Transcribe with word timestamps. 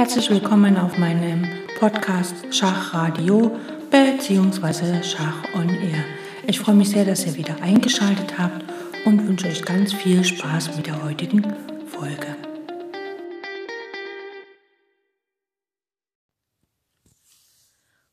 Herzlich 0.00 0.30
willkommen 0.30 0.78
auf 0.78 0.96
meinem 0.96 1.46
Podcast 1.78 2.34
Schachradio 2.54 3.54
bzw. 3.90 5.02
Schach 5.02 5.44
on 5.54 5.68
Air. 5.68 6.02
Ich 6.46 6.58
freue 6.58 6.74
mich 6.74 6.88
sehr, 6.88 7.04
dass 7.04 7.26
ihr 7.26 7.34
wieder 7.34 7.60
eingeschaltet 7.60 8.38
habt 8.38 8.64
und 9.04 9.28
wünsche 9.28 9.48
euch 9.48 9.62
ganz 9.62 9.92
viel 9.92 10.24
Spaß 10.24 10.74
mit 10.74 10.86
der 10.86 11.04
heutigen 11.04 11.42
Folge. 11.86 12.34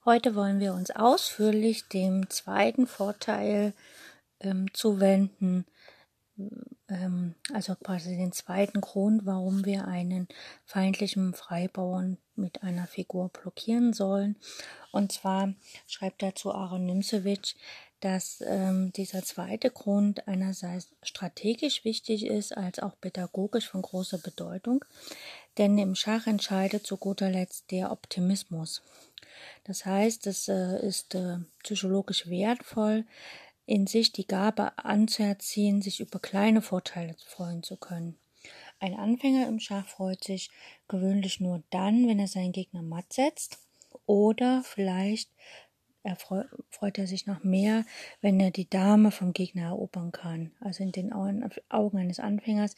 Heute 0.03 0.35
wollen 0.35 0.59
wir 0.59 0.73
uns 0.73 0.91
ausführlich 0.91 1.87
dem 1.87 2.29
zweiten 2.29 2.85
Vorteil 2.85 3.73
ähm, 4.41 4.65
zuwenden, 4.73 5.65
also 7.53 7.75
quasi 7.75 8.15
den 8.15 8.31
zweiten 8.31 8.79
Grund, 8.79 9.25
warum 9.25 9.65
wir 9.65 9.87
einen 9.87 10.27
feindlichen 10.65 11.33
Freibauern 11.33 12.17
mit 12.35 12.63
einer 12.63 12.87
Figur 12.87 13.29
blockieren 13.29 13.91
sollen. 13.91 14.37
Und 14.91 15.11
zwar 15.11 15.53
schreibt 15.85 16.23
dazu 16.23 16.53
Aaron 16.53 16.85
Nimsewitsch, 16.85 17.55
dass 17.99 18.43
ähm, 18.45 18.93
dieser 18.93 19.23
zweite 19.23 19.71
Grund 19.71 20.27
einerseits 20.27 20.89
strategisch 21.01 21.83
wichtig 21.83 22.25
ist, 22.25 22.55
als 22.55 22.79
auch 22.79 22.99
pädagogisch 23.01 23.67
von 23.67 23.81
großer 23.81 24.19
Bedeutung. 24.19 24.85
Denn 25.57 25.77
im 25.77 25.95
Schach 25.95 26.27
entscheidet 26.27 26.85
zu 26.85 26.97
guter 26.97 27.29
Letzt 27.29 27.71
der 27.71 27.91
Optimismus. 27.91 28.83
Das 29.63 29.85
heißt, 29.85 30.27
es 30.27 30.47
äh, 30.47 30.85
ist 30.85 31.15
äh, 31.15 31.39
psychologisch 31.63 32.29
wertvoll, 32.29 33.05
in 33.67 33.85
sich 33.85 34.11
die 34.13 34.25
Gabe 34.25 34.75
anzuerziehen, 34.77 35.83
sich 35.83 35.99
über 35.99 36.17
kleine 36.17 36.63
Vorteile 36.63 37.15
freuen 37.27 37.61
zu 37.61 37.77
können. 37.77 38.17
Ein 38.79 38.95
Anfänger 38.95 39.47
im 39.47 39.59
Schach 39.59 39.87
freut 39.87 40.23
sich 40.23 40.49
gewöhnlich 40.87 41.39
nur 41.39 41.61
dann, 41.69 42.07
wenn 42.07 42.19
er 42.19 42.27
seinen 42.27 42.53
Gegner 42.53 42.81
matt 42.81 43.13
setzt 43.13 43.59
oder 44.05 44.63
vielleicht 44.63 45.29
er 46.03 46.15
freut 46.15 46.97
er 46.97 47.05
sich 47.05 47.27
noch 47.27 47.43
mehr, 47.43 47.85
wenn 48.21 48.39
er 48.39 48.51
die 48.51 48.69
Dame 48.69 49.11
vom 49.11 49.33
Gegner 49.33 49.63
erobern 49.63 50.13
kann. 50.13 50.51
Also 50.61 50.81
in 50.83 50.93
den 50.93 51.11
Augen 51.11 51.97
eines 51.97 52.21
Anfängers 52.21 52.77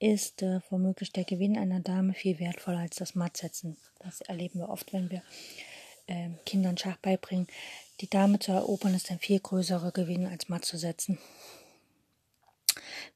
ist 0.00 0.42
äh, 0.42 0.58
womöglich 0.70 1.12
der 1.12 1.22
Gewinn 1.22 1.56
einer 1.56 1.78
Dame 1.78 2.14
viel 2.14 2.40
wertvoller 2.40 2.80
als 2.80 2.96
das 2.96 3.14
Mattsetzen. 3.14 3.76
Das 4.00 4.22
erleben 4.22 4.58
wir 4.58 4.70
oft, 4.70 4.92
wenn 4.92 5.08
wir 5.08 5.22
äh, 6.08 6.30
Kindern 6.44 6.76
Schach 6.76 6.96
beibringen. 6.96 7.46
Die 8.00 8.10
Dame 8.10 8.38
zu 8.38 8.52
erobern 8.52 8.94
ist 8.94 9.10
ein 9.10 9.18
viel 9.18 9.40
größerer 9.40 9.92
Gewinn 9.92 10.26
als 10.26 10.48
Matt 10.48 10.64
zu 10.64 10.76
setzen. 10.76 11.18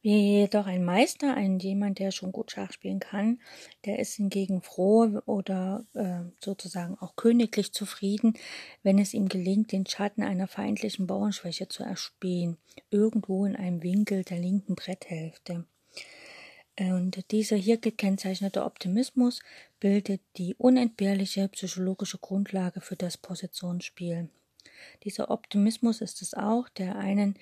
Wie 0.00 0.40
jedoch 0.40 0.66
ein 0.66 0.84
Meister, 0.84 1.34
ein 1.34 1.58
jemand, 1.58 1.98
der 1.98 2.12
schon 2.12 2.30
gut 2.30 2.52
Schach 2.52 2.72
spielen 2.72 3.00
kann, 3.00 3.40
der 3.84 3.98
ist 3.98 4.14
hingegen 4.14 4.62
froh 4.62 5.20
oder 5.26 5.84
äh, 5.94 6.30
sozusagen 6.42 6.96
auch 7.00 7.16
königlich 7.16 7.72
zufrieden, 7.72 8.34
wenn 8.82 8.98
es 8.98 9.14
ihm 9.14 9.28
gelingt, 9.28 9.72
den 9.72 9.86
Schatten 9.86 10.22
einer 10.22 10.46
feindlichen 10.46 11.06
Bauernschwäche 11.06 11.68
zu 11.68 11.82
erspähen, 11.82 12.58
irgendwo 12.90 13.44
in 13.44 13.56
einem 13.56 13.82
Winkel 13.82 14.22
der 14.22 14.38
linken 14.38 14.76
Bretthälfte. 14.76 15.64
Und 16.78 17.32
dieser 17.32 17.56
hier 17.56 17.78
gekennzeichnete 17.78 18.64
Optimismus 18.64 19.40
bildet 19.80 20.20
die 20.36 20.54
unentbehrliche 20.54 21.48
psychologische 21.48 22.18
Grundlage 22.18 22.80
für 22.80 22.94
das 22.94 23.18
Positionsspiel. 23.18 24.28
Dieser 25.04 25.30
Optimismus 25.30 26.00
ist 26.00 26.22
es 26.22 26.34
auch, 26.34 26.68
der 26.68 26.96
einen 26.96 27.34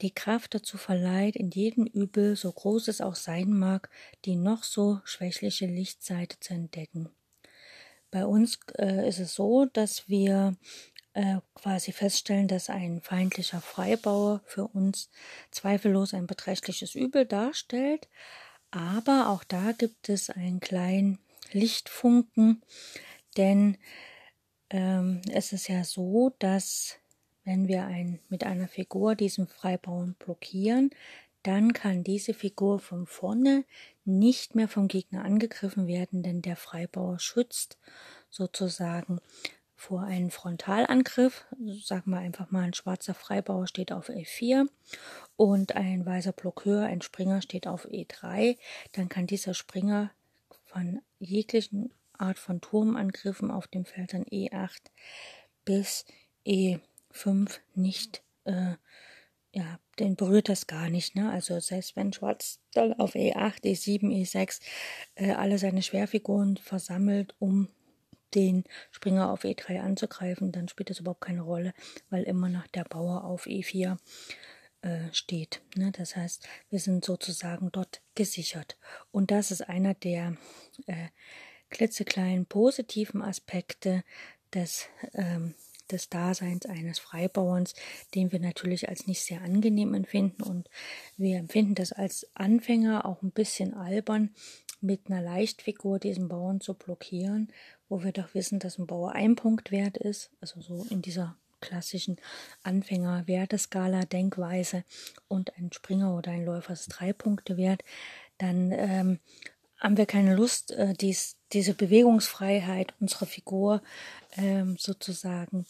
die 0.00 0.12
Kraft 0.12 0.54
dazu 0.54 0.76
verleiht, 0.76 1.36
in 1.36 1.50
jedem 1.50 1.86
Übel, 1.86 2.36
so 2.36 2.50
groß 2.52 2.88
es 2.88 3.00
auch 3.00 3.14
sein 3.14 3.50
mag, 3.50 3.88
die 4.24 4.36
noch 4.36 4.64
so 4.64 5.00
schwächliche 5.04 5.66
Lichtseite 5.66 6.38
zu 6.40 6.54
entdecken. 6.54 7.10
Bei 8.10 8.26
uns 8.26 8.58
äh, 8.78 9.08
ist 9.08 9.18
es 9.18 9.34
so, 9.34 9.66
dass 9.66 10.08
wir 10.08 10.56
äh, 11.14 11.38
quasi 11.54 11.92
feststellen, 11.92 12.48
dass 12.48 12.70
ein 12.70 13.00
feindlicher 13.00 13.60
Freibauer 13.60 14.40
für 14.46 14.66
uns 14.68 15.10
zweifellos 15.50 16.14
ein 16.14 16.26
beträchtliches 16.26 16.94
Übel 16.94 17.24
darstellt, 17.24 18.08
aber 18.70 19.28
auch 19.28 19.44
da 19.44 19.72
gibt 19.72 20.08
es 20.08 20.30
einen 20.30 20.60
kleinen 20.60 21.18
Lichtfunken, 21.52 22.62
denn 23.36 23.78
ähm, 24.74 25.20
es 25.30 25.52
ist 25.52 25.68
ja 25.68 25.84
so, 25.84 26.34
dass 26.40 26.96
wenn 27.44 27.68
wir 27.68 27.84
ein, 27.84 28.18
mit 28.28 28.42
einer 28.42 28.66
Figur 28.66 29.14
diesen 29.14 29.46
Freibauern 29.46 30.16
blockieren, 30.18 30.90
dann 31.44 31.72
kann 31.72 32.02
diese 32.02 32.34
Figur 32.34 32.80
von 32.80 33.06
vorne 33.06 33.64
nicht 34.04 34.56
mehr 34.56 34.66
vom 34.66 34.88
Gegner 34.88 35.24
angegriffen 35.24 35.86
werden, 35.86 36.24
denn 36.24 36.42
der 36.42 36.56
Freibauer 36.56 37.20
schützt 37.20 37.78
sozusagen 38.30 39.20
vor 39.76 40.02
einem 40.02 40.30
Frontalangriff. 40.30 41.44
Sagen 41.84 42.10
wir 42.10 42.18
einfach 42.18 42.50
mal, 42.50 42.64
ein 42.64 42.74
schwarzer 42.74 43.14
Freibauer 43.14 43.68
steht 43.68 43.92
auf 43.92 44.08
E4 44.08 44.66
und 45.36 45.76
ein 45.76 46.04
weißer 46.04 46.32
Blockeur, 46.32 46.82
ein 46.86 47.00
Springer 47.00 47.42
steht 47.42 47.68
auf 47.68 47.86
E3. 47.86 48.58
Dann 48.92 49.08
kann 49.08 49.28
dieser 49.28 49.54
Springer 49.54 50.10
von 50.64 51.00
jeglichen 51.20 51.92
Art 52.18 52.38
von 52.38 52.60
Turmangriffen 52.60 53.50
auf 53.50 53.66
dem 53.66 53.84
Feld 53.84 54.14
an 54.14 54.24
E8 54.24 54.80
bis 55.64 56.04
E5 56.46 57.60
nicht, 57.74 58.22
äh, 58.44 58.74
ja, 59.52 59.78
den 59.98 60.16
berührt 60.16 60.48
das 60.48 60.66
gar 60.66 60.90
nicht. 60.90 61.14
Ne? 61.14 61.30
Also 61.30 61.60
selbst 61.60 61.96
wenn 61.96 62.12
Schwarz 62.12 62.60
dann 62.72 62.92
auf 62.94 63.14
E8, 63.14 63.62
E7, 63.62 64.10
E6 64.10 64.60
äh, 65.14 65.32
alle 65.32 65.58
seine 65.58 65.82
Schwerfiguren 65.82 66.56
versammelt, 66.56 67.34
um 67.38 67.68
den 68.34 68.64
Springer 68.90 69.30
auf 69.30 69.44
E3 69.44 69.80
anzugreifen, 69.80 70.50
dann 70.50 70.68
spielt 70.68 70.90
das 70.90 70.98
überhaupt 70.98 71.20
keine 71.20 71.42
Rolle, 71.42 71.72
weil 72.10 72.24
immer 72.24 72.48
noch 72.48 72.66
der 72.68 72.84
Bauer 72.84 73.24
auf 73.24 73.46
E4 73.46 73.96
äh, 74.82 75.12
steht. 75.12 75.62
Ne? 75.76 75.92
Das 75.92 76.16
heißt, 76.16 76.46
wir 76.68 76.80
sind 76.80 77.04
sozusagen 77.04 77.70
dort 77.72 78.02
gesichert. 78.14 78.76
Und 79.12 79.30
das 79.30 79.50
ist 79.50 79.62
einer 79.62 79.94
der 79.94 80.36
äh, 80.86 81.08
klitzekleinen 81.70 82.46
positiven 82.46 83.22
Aspekte 83.22 84.04
des, 84.52 84.88
ähm, 85.14 85.54
des 85.90 86.08
Daseins 86.08 86.66
eines 86.66 86.98
Freibauerns, 86.98 87.74
den 88.14 88.32
wir 88.32 88.40
natürlich 88.40 88.88
als 88.88 89.06
nicht 89.06 89.22
sehr 89.22 89.42
angenehm 89.42 89.94
empfinden. 89.94 90.42
Und 90.42 90.68
wir 91.16 91.38
empfinden 91.38 91.74
das 91.74 91.92
als 91.92 92.26
Anfänger 92.34 93.06
auch 93.06 93.22
ein 93.22 93.32
bisschen 93.32 93.74
albern, 93.74 94.34
mit 94.80 95.06
einer 95.06 95.22
Leichtfigur 95.22 95.98
diesen 95.98 96.28
Bauern 96.28 96.60
zu 96.60 96.74
blockieren, 96.74 97.50
wo 97.88 98.04
wir 98.04 98.12
doch 98.12 98.34
wissen, 98.34 98.58
dass 98.58 98.78
ein 98.78 98.86
Bauer 98.86 99.12
ein 99.12 99.34
Punkt 99.34 99.70
wert 99.70 99.96
ist, 99.96 100.30
also 100.40 100.60
so 100.60 100.84
in 100.90 101.00
dieser 101.00 101.38
klassischen 101.60 102.18
Anfänger-Werteskala-Denkweise. 102.62 104.84
Und 105.26 105.56
ein 105.56 105.72
Springer 105.72 106.14
oder 106.16 106.32
ein 106.32 106.44
Läufer 106.44 106.74
ist 106.74 106.88
drei 106.88 107.14
Punkte 107.14 107.56
wert, 107.56 107.82
dann 108.38 108.72
ähm, 108.72 109.20
haben 109.84 109.98
wir 109.98 110.06
keine 110.06 110.34
Lust, 110.34 110.70
äh, 110.70 110.94
dies, 110.94 111.36
diese 111.52 111.74
Bewegungsfreiheit 111.74 112.94
unserer 113.00 113.26
Figur 113.26 113.82
ähm, 114.34 114.76
sozusagen 114.78 115.66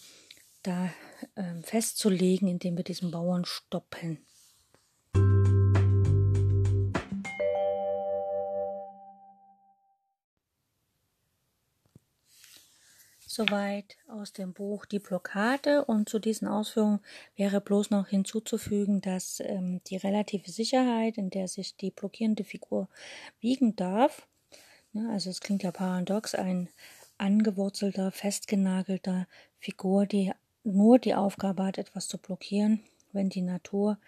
da 0.62 0.88
ähm, 1.34 1.64
festzulegen, 1.64 2.46
indem 2.46 2.76
wir 2.76 2.84
diesen 2.84 3.10
Bauern 3.10 3.44
stoppen. 3.44 4.24
Soweit 13.34 13.96
aus 14.06 14.32
dem 14.32 14.52
Buch 14.52 14.86
Die 14.86 15.00
Blockade. 15.00 15.84
Und 15.86 16.08
zu 16.08 16.20
diesen 16.20 16.46
Ausführungen 16.46 17.00
wäre 17.34 17.60
bloß 17.60 17.90
noch 17.90 18.06
hinzuzufügen, 18.06 19.00
dass 19.00 19.40
ähm, 19.40 19.80
die 19.88 19.96
relative 19.96 20.52
Sicherheit, 20.52 21.18
in 21.18 21.30
der 21.30 21.48
sich 21.48 21.76
die 21.76 21.90
blockierende 21.90 22.44
Figur 22.44 22.88
wiegen 23.40 23.74
darf, 23.74 24.28
ne, 24.92 25.10
also 25.10 25.30
es 25.30 25.40
klingt 25.40 25.64
ja 25.64 25.72
paradox, 25.72 26.36
ein 26.36 26.68
angewurzelter, 27.18 28.12
festgenagelter 28.12 29.26
Figur, 29.58 30.06
die 30.06 30.30
nur 30.62 31.00
die 31.00 31.16
Aufgabe 31.16 31.64
hat, 31.64 31.78
etwas 31.78 32.06
zu 32.06 32.18
blockieren, 32.18 32.84
wenn 33.10 33.30
die 33.30 33.42
Natur 33.42 33.98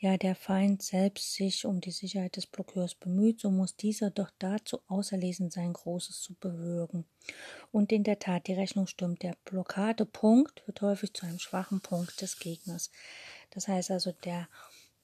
ja 0.00 0.16
der 0.16 0.34
Feind 0.34 0.82
selbst 0.82 1.34
sich 1.34 1.66
um 1.66 1.80
die 1.80 1.90
Sicherheit 1.90 2.36
des 2.36 2.46
Blockeurs 2.46 2.94
bemüht, 2.94 3.40
so 3.40 3.50
muss 3.50 3.76
dieser 3.76 4.10
doch 4.10 4.30
dazu 4.38 4.80
auserlesen 4.88 5.50
sein, 5.50 5.74
Großes 5.74 6.22
zu 6.22 6.34
bewirken. 6.34 7.04
Und 7.70 7.92
in 7.92 8.02
der 8.02 8.18
Tat, 8.18 8.46
die 8.46 8.54
Rechnung 8.54 8.86
stimmt. 8.86 9.22
Der 9.22 9.36
Blockadepunkt 9.44 10.66
wird 10.66 10.80
häufig 10.80 11.12
zu 11.12 11.26
einem 11.26 11.38
schwachen 11.38 11.80
Punkt 11.82 12.20
des 12.22 12.38
Gegners. 12.38 12.90
Das 13.50 13.68
heißt 13.68 13.90
also, 13.90 14.12
der 14.24 14.48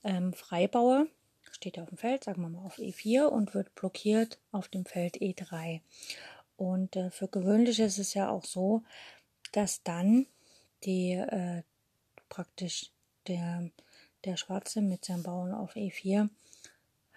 ähm, 0.02 0.32
Freibauer 0.32 1.06
steht 1.50 1.78
auf 1.78 1.90
dem 1.90 1.98
Feld, 1.98 2.24
sagen 2.24 2.40
wir 2.42 2.48
mal 2.48 2.64
auf 2.64 2.78
E4 2.78 3.26
und 3.26 3.54
wird 3.54 3.74
blockiert 3.74 4.38
auf 4.50 4.68
dem 4.68 4.86
Feld 4.86 5.16
E3. 5.16 5.82
Und 6.56 6.96
äh, 6.96 7.10
für 7.10 7.28
gewöhnlich 7.28 7.80
ist 7.80 7.98
es 7.98 8.14
ja 8.14 8.30
auch 8.30 8.44
so, 8.44 8.82
dass 9.52 9.82
dann 9.82 10.26
die 10.84 11.12
äh, 11.12 11.62
praktisch 12.30 12.90
der 13.26 13.70
der 14.26 14.36
Schwarze 14.36 14.82
mit 14.82 15.04
seinem 15.04 15.22
Bauern 15.22 15.54
auf 15.54 15.76
E4 15.76 16.28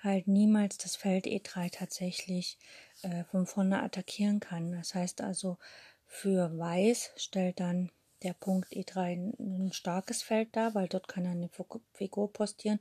halt 0.03 0.27
niemals 0.27 0.77
das 0.77 0.95
Feld 0.95 1.25
E3 1.25 1.71
tatsächlich 1.71 2.57
äh, 3.01 3.23
von 3.25 3.45
vorne 3.45 3.83
attackieren 3.83 4.39
kann. 4.39 4.71
Das 4.71 4.95
heißt 4.95 5.21
also, 5.21 5.57
für 6.05 6.57
Weiß 6.57 7.11
stellt 7.17 7.59
dann 7.59 7.91
der 8.23 8.33
Punkt 8.33 8.71
E3 8.73 9.33
ein 9.39 9.71
starkes 9.71 10.23
Feld 10.23 10.55
dar, 10.55 10.75
weil 10.75 10.87
dort 10.87 11.07
kann 11.07 11.25
er 11.25 11.31
eine 11.31 11.49
Figur 11.93 12.33
postieren, 12.33 12.79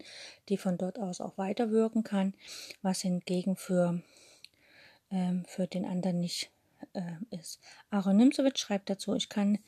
die 0.49 0.57
von 0.57 0.79
dort 0.79 0.99
aus 0.99 1.21
auch 1.21 1.39
weiterwirken 1.39 2.03
kann, 2.03 2.35
was 2.83 3.03
hingegen 3.03 3.57
für, 3.57 4.03
ähm, 5.11 5.45
für 5.47 5.67
den 5.67 5.85
anderen 5.85 6.21
nicht 6.21 6.51
äh, 6.95 7.37
ist. 7.37 7.61
Aaron 7.91 8.17
Nimzowitsch 8.17 8.59
schreibt 8.59 8.91
dazu, 8.91 9.15
ich 9.15 9.29
kann 9.29 9.59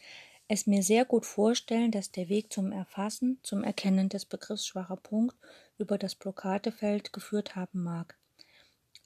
es 0.52 0.66
mir 0.66 0.82
sehr 0.82 1.04
gut 1.04 1.26
vorstellen, 1.26 1.92
dass 1.92 2.10
der 2.10 2.28
Weg 2.28 2.52
zum 2.52 2.72
Erfassen, 2.72 3.38
zum 3.44 3.62
Erkennen 3.62 4.08
des 4.08 4.24
Begriffs 4.24 4.66
schwacher 4.66 4.96
Punkt 4.96 5.36
über 5.78 5.96
das 5.96 6.16
Blockadefeld 6.16 7.12
geführt 7.12 7.54
haben 7.54 7.84
mag. 7.84 8.18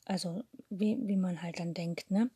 Also 0.06 0.43
wie, 0.70 0.96
wie 1.02 1.19
man 1.19 1.43
halt 1.43 1.61
dann 1.61 1.75
denkt, 1.75 2.11
ne? 2.11 2.31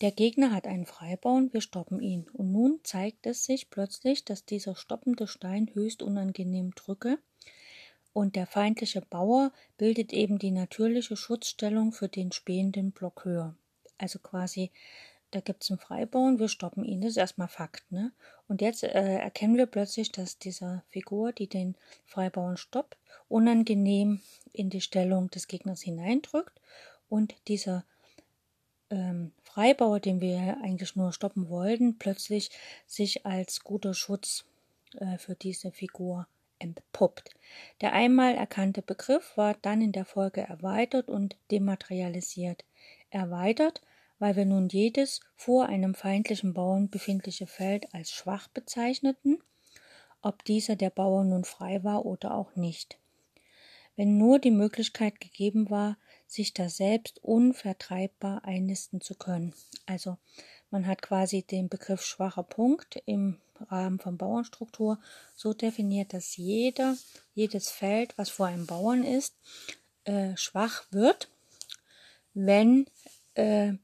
Der 0.00 0.10
Gegner 0.10 0.52
hat 0.52 0.66
einen 0.66 0.86
Freibau 0.86 1.34
und 1.34 1.52
wir 1.52 1.60
stoppen 1.60 2.00
ihn. 2.00 2.30
Und 2.32 2.50
nun 2.50 2.80
zeigt 2.82 3.26
es 3.26 3.44
sich 3.44 3.68
plötzlich, 3.68 4.24
dass 4.24 4.46
dieser 4.46 4.74
stoppende 4.74 5.26
Stein 5.26 5.70
höchst 5.74 6.02
unangenehm 6.02 6.74
drücke. 6.74 7.18
Und 8.14 8.36
der 8.36 8.46
feindliche 8.46 9.02
Bauer 9.02 9.52
bildet 9.76 10.14
eben 10.14 10.38
die 10.38 10.50
natürliche 10.50 11.16
Schutzstellung 11.16 11.92
für 11.92 12.08
den 12.08 12.32
spähenden 12.32 12.92
Blockeur. 12.92 13.54
Also 13.98 14.18
quasi 14.18 14.70
da 15.30 15.40
gibt 15.40 15.64
es 15.64 15.70
einen 15.70 15.78
Freibauern, 15.78 16.38
wir 16.38 16.48
stoppen 16.48 16.84
ihn, 16.84 17.00
das 17.00 17.10
ist 17.10 17.16
erstmal 17.16 17.48
Fakt. 17.48 17.90
Ne? 17.90 18.12
Und 18.48 18.60
jetzt 18.60 18.82
äh, 18.84 19.18
erkennen 19.18 19.56
wir 19.56 19.66
plötzlich, 19.66 20.12
dass 20.12 20.38
diese 20.38 20.82
Figur, 20.88 21.32
die 21.32 21.48
den 21.48 21.76
Freibauern 22.04 22.56
stoppt, 22.56 22.96
unangenehm 23.28 24.20
in 24.52 24.70
die 24.70 24.80
Stellung 24.80 25.30
des 25.30 25.48
Gegners 25.48 25.82
hineindrückt 25.82 26.60
und 27.08 27.34
dieser 27.48 27.84
ähm, 28.90 29.32
Freibauer, 29.42 30.00
den 30.00 30.20
wir 30.20 30.58
eigentlich 30.62 30.96
nur 30.96 31.12
stoppen 31.12 31.48
wollten, 31.48 31.98
plötzlich 31.98 32.50
sich 32.86 33.26
als 33.26 33.64
guter 33.64 33.94
Schutz 33.94 34.44
äh, 34.94 35.18
für 35.18 35.34
diese 35.34 35.72
Figur 35.72 36.26
entpuppt. 36.58 37.30
Der 37.80 37.92
einmal 37.92 38.34
erkannte 38.34 38.82
Begriff 38.82 39.36
war 39.36 39.54
dann 39.60 39.82
in 39.82 39.92
der 39.92 40.04
Folge 40.04 40.42
erweitert 40.42 41.08
und 41.08 41.36
dematerialisiert. 41.50 42.64
Erweitert, 43.10 43.80
weil 44.18 44.36
wir 44.36 44.44
nun 44.44 44.68
jedes 44.68 45.20
vor 45.34 45.66
einem 45.66 45.94
feindlichen 45.94 46.54
Bauern 46.54 46.88
befindliche 46.88 47.46
Feld 47.46 47.92
als 47.94 48.10
schwach 48.10 48.48
bezeichneten, 48.48 49.38
ob 50.22 50.44
dieser 50.44 50.76
der 50.76 50.90
Bauer 50.90 51.24
nun 51.24 51.44
frei 51.44 51.84
war 51.84 52.06
oder 52.06 52.34
auch 52.34 52.56
nicht. 52.56 52.98
Wenn 53.96 54.18
nur 54.18 54.38
die 54.38 54.50
Möglichkeit 54.50 55.20
gegeben 55.20 55.70
war, 55.70 55.96
sich 56.26 56.52
da 56.52 56.68
selbst 56.68 57.22
unvertreibbar 57.22 58.44
einnisten 58.44 59.00
zu 59.00 59.14
können. 59.14 59.54
Also 59.86 60.18
man 60.70 60.86
hat 60.86 61.00
quasi 61.00 61.42
den 61.42 61.68
Begriff 61.68 62.02
schwacher 62.02 62.42
Punkt 62.42 63.02
im 63.06 63.40
Rahmen 63.70 63.98
von 63.98 64.18
Bauernstruktur 64.18 65.00
so 65.34 65.54
definiert, 65.54 66.12
dass 66.12 66.36
jeder, 66.36 66.96
jedes 67.34 67.70
Feld, 67.70 68.16
was 68.18 68.28
vor 68.28 68.46
einem 68.46 68.66
Bauern 68.66 69.02
ist, 69.02 69.34
äh, 70.04 70.36
schwach 70.36 70.84
wird, 70.90 71.30
wenn 72.34 72.86
äh, 73.34 73.74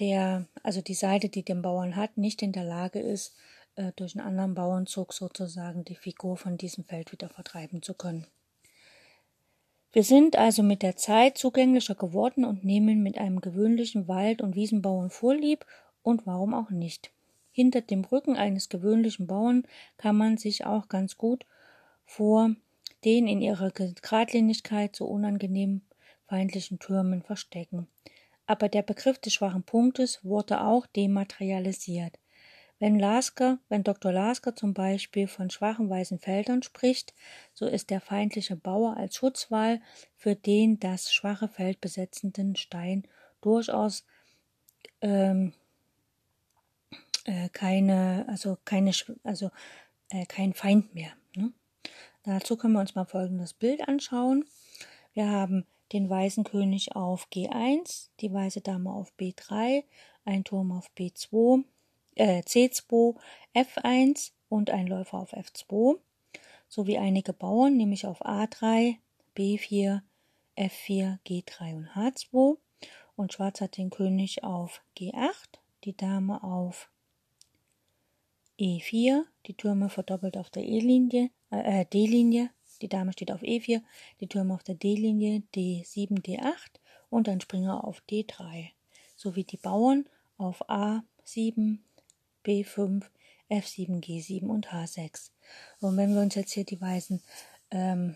der, 0.00 0.46
also 0.62 0.80
die 0.80 0.94
Seite, 0.94 1.28
die 1.28 1.44
den 1.44 1.62
Bauern 1.62 1.96
hat, 1.96 2.16
nicht 2.16 2.42
in 2.42 2.52
der 2.52 2.64
Lage 2.64 2.98
ist, 2.98 3.34
äh, 3.76 3.92
durch 3.96 4.16
einen 4.16 4.26
anderen 4.26 4.54
Bauernzug 4.54 5.12
sozusagen 5.12 5.84
die 5.84 5.94
Figur 5.94 6.36
von 6.36 6.56
diesem 6.56 6.84
Feld 6.84 7.12
wieder 7.12 7.28
vertreiben 7.28 7.82
zu 7.82 7.94
können. 7.94 8.26
Wir 9.92 10.02
sind 10.02 10.36
also 10.36 10.64
mit 10.64 10.82
der 10.82 10.96
Zeit 10.96 11.38
zugänglicher 11.38 11.94
geworden 11.94 12.44
und 12.44 12.64
nehmen 12.64 13.02
mit 13.02 13.16
einem 13.16 13.40
gewöhnlichen 13.40 14.08
Wald- 14.08 14.42
und 14.42 14.56
Wiesenbauern 14.56 15.10
Vorlieb 15.10 15.64
und 16.02 16.26
warum 16.26 16.52
auch 16.52 16.70
nicht. 16.70 17.12
Hinter 17.52 17.80
dem 17.80 18.04
Rücken 18.04 18.36
eines 18.36 18.68
gewöhnlichen 18.68 19.28
Bauern 19.28 19.64
kann 19.96 20.16
man 20.16 20.36
sich 20.36 20.66
auch 20.66 20.88
ganz 20.88 21.16
gut 21.16 21.46
vor 22.04 22.50
den 23.04 23.28
in 23.28 23.40
ihrer 23.40 23.70
Gradlinigkeit 23.70 24.96
so 24.96 25.06
unangenehm 25.06 25.82
feindlichen 26.26 26.80
Türmen 26.80 27.22
verstecken 27.22 27.86
aber 28.46 28.68
der 28.68 28.82
Begriff 28.82 29.18
des 29.18 29.34
schwachen 29.34 29.62
Punktes 29.62 30.24
wurde 30.24 30.60
auch 30.62 30.86
dematerialisiert. 30.86 32.18
Wenn 32.78 32.98
Lasker, 32.98 33.58
wenn 33.68 33.84
Dr. 33.84 34.12
Lasker 34.12 34.56
zum 34.56 34.74
Beispiel 34.74 35.28
von 35.28 35.48
schwachen 35.48 35.88
weißen 35.88 36.18
Feldern 36.18 36.62
spricht, 36.62 37.14
so 37.52 37.66
ist 37.66 37.90
der 37.90 38.00
feindliche 38.00 38.56
Bauer 38.56 38.96
als 38.96 39.16
Schutzwall 39.16 39.80
für 40.16 40.34
den 40.34 40.80
das 40.80 41.12
schwache 41.12 41.48
Feld 41.48 41.80
besetzenden 41.80 42.56
Stein 42.56 43.06
durchaus 43.40 44.04
ähm, 45.00 45.52
äh, 47.24 47.48
keine, 47.50 48.26
also 48.28 48.58
keine, 48.64 48.92
also 49.22 49.50
äh, 50.10 50.26
kein 50.26 50.52
Feind 50.52 50.94
mehr. 50.94 51.12
Ne? 51.36 51.52
Dazu 52.24 52.56
können 52.56 52.74
wir 52.74 52.80
uns 52.80 52.94
mal 52.94 53.04
folgendes 53.04 53.54
Bild 53.54 53.86
anschauen. 53.88 54.44
Wir 55.12 55.30
haben 55.30 55.66
den 55.94 56.10
weißen 56.10 56.44
König 56.44 56.94
auf 56.96 57.28
G1, 57.32 58.10
die 58.20 58.32
weiße 58.32 58.60
Dame 58.60 58.92
auf 58.92 59.12
B3, 59.18 59.84
ein 60.24 60.44
Turm 60.44 60.72
auf 60.72 60.90
B2, 60.98 61.64
äh, 62.16 62.40
C2, 62.40 63.16
F1 63.54 64.32
und 64.48 64.70
ein 64.70 64.88
Läufer 64.88 65.18
auf 65.18 65.32
F2, 65.32 65.98
sowie 66.68 66.98
einige 66.98 67.32
Bauern, 67.32 67.76
nämlich 67.76 68.06
auf 68.06 68.26
A3, 68.26 68.96
B4, 69.36 70.02
F4, 70.56 71.18
G3 71.26 71.76
und 71.76 71.88
H2. 71.90 72.58
Und 73.16 73.32
Schwarz 73.32 73.60
hat 73.60 73.76
den 73.76 73.90
König 73.90 74.42
auf 74.42 74.82
G8, 74.98 75.60
die 75.84 75.96
Dame 75.96 76.42
auf 76.42 76.90
E4, 78.58 79.22
die 79.46 79.54
Türme 79.54 79.88
verdoppelt 79.88 80.36
auf 80.36 80.50
der 80.50 80.64
E-Linie, 80.64 81.30
äh, 81.50 81.86
D-Linie, 81.86 82.50
die 82.78 82.88
Dame 82.88 83.12
steht 83.12 83.32
auf 83.32 83.42
E4, 83.42 83.82
die 84.20 84.28
Türme 84.28 84.54
auf 84.54 84.62
der 84.62 84.74
D-Linie 84.74 85.42
D7, 85.54 86.22
D8 86.22 86.80
und 87.10 87.28
ein 87.28 87.40
Springer 87.40 87.84
auf 87.84 88.02
D3, 88.10 88.70
sowie 89.16 89.44
die 89.44 89.56
Bauern 89.56 90.06
auf 90.36 90.68
A7, 90.68 91.78
B5, 92.44 93.04
F7, 93.50 94.02
G7 94.02 94.46
und 94.46 94.68
H6. 94.68 95.30
Und 95.80 95.96
wenn 95.96 96.14
wir 96.14 96.20
uns 96.20 96.34
jetzt 96.34 96.52
hier 96.52 96.64
die 96.64 96.80
weißen 96.80 97.22
ähm, 97.70 98.14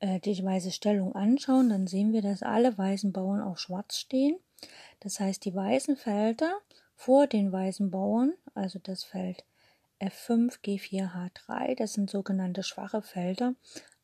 äh, 0.00 0.20
die 0.20 0.42
weiße 0.42 0.72
Stellung 0.72 1.14
anschauen, 1.14 1.68
dann 1.68 1.86
sehen 1.86 2.12
wir, 2.12 2.22
dass 2.22 2.42
alle 2.42 2.76
weißen 2.76 3.12
Bauern 3.12 3.40
auf 3.40 3.58
Schwarz 3.58 3.98
stehen. 3.98 4.36
Das 5.00 5.20
heißt, 5.20 5.44
die 5.44 5.54
weißen 5.54 5.96
Felder 5.96 6.58
vor 6.94 7.26
den 7.26 7.52
weißen 7.52 7.90
Bauern, 7.90 8.32
also 8.54 8.78
das 8.78 9.04
Feld 9.04 9.44
F5, 10.00 10.60
G4, 10.62 11.12
H3, 11.14 11.76
das 11.76 11.94
sind 11.94 12.10
sogenannte 12.10 12.62
schwache 12.62 13.02
Felder, 13.02 13.54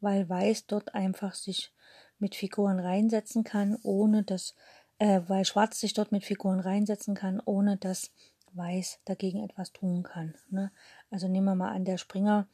weil 0.00 0.28
Weiß 0.28 0.66
dort 0.66 0.94
einfach 0.94 1.34
sich 1.34 1.72
mit 2.18 2.34
Figuren 2.34 2.80
reinsetzen 2.80 3.44
kann, 3.44 3.76
ohne 3.82 4.22
dass, 4.22 4.54
äh, 4.99 5.20
weil 5.26 5.44
Schwarz 5.44 5.80
sich 5.80 5.92
dort 5.92 6.12
mit 6.12 6.25
Figuren 6.25 6.61
reinsetzen 6.61 7.14
kann, 7.14 7.40
ohne 7.44 7.76
dass 7.76 8.11
Weiß 8.54 9.00
dagegen 9.04 9.42
etwas 9.42 9.72
tun 9.72 10.02
kann. 10.02 10.34
Ne? 10.50 10.70
Also 11.11 11.28
nehmen 11.28 11.46
wir 11.46 11.54
mal 11.54 11.72
an, 11.72 11.84
der 11.84 11.99
Springer 11.99 12.46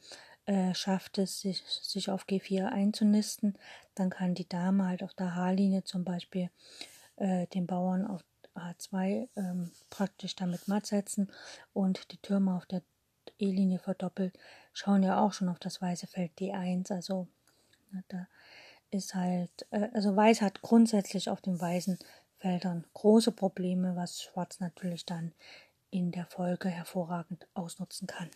äh, 0.45 0.73
schafft 0.73 1.17
es, 1.17 1.41
sich, 1.41 1.63
sich 1.63 2.09
auf 2.09 2.25
G4 2.25 2.65
einzunisten, 2.67 3.57
dann 3.95 4.09
kann 4.09 4.33
die 4.33 4.49
Dame 4.49 4.87
halt 4.87 5.03
auf 5.03 5.13
der 5.13 5.35
H-Linie 5.35 5.83
zum 5.83 6.03
Beispiel 6.03 6.49
äh, 7.17 7.47
den 7.47 7.67
Bauern 7.67 8.07
auf 8.07 8.23
H2 8.55 9.29
ähm, 9.35 9.71
praktisch 9.89 10.35
damit 10.35 10.67
matt 10.67 10.85
setzen 10.85 11.31
und 11.73 12.11
die 12.11 12.17
Türme 12.17 12.55
auf 12.55 12.65
der 12.65 12.81
E-Linie 13.39 13.79
verdoppelt, 13.79 14.37
schauen 14.73 15.03
ja 15.03 15.19
auch 15.19 15.33
schon 15.33 15.49
auf 15.49 15.59
das 15.59 15.81
weiße 15.81 16.07
Feld 16.07 16.31
D1. 16.39 16.91
Also 16.93 17.27
da 18.07 18.27
ist 18.91 19.15
halt, 19.15 19.67
äh, 19.71 19.89
also 19.93 20.15
Weiß 20.15 20.41
hat 20.41 20.61
grundsätzlich 20.61 21.29
auf 21.29 21.41
den 21.41 21.59
weißen 21.59 21.97
Feldern 22.37 22.85
große 22.93 23.31
Probleme, 23.31 23.95
was 23.95 24.21
Schwarz 24.21 24.59
natürlich 24.59 25.05
dann 25.05 25.33
in 25.91 26.11
der 26.11 26.25
Folge 26.25 26.69
hervorragend 26.69 27.47
ausnutzen 27.53 28.07
kann. 28.07 28.29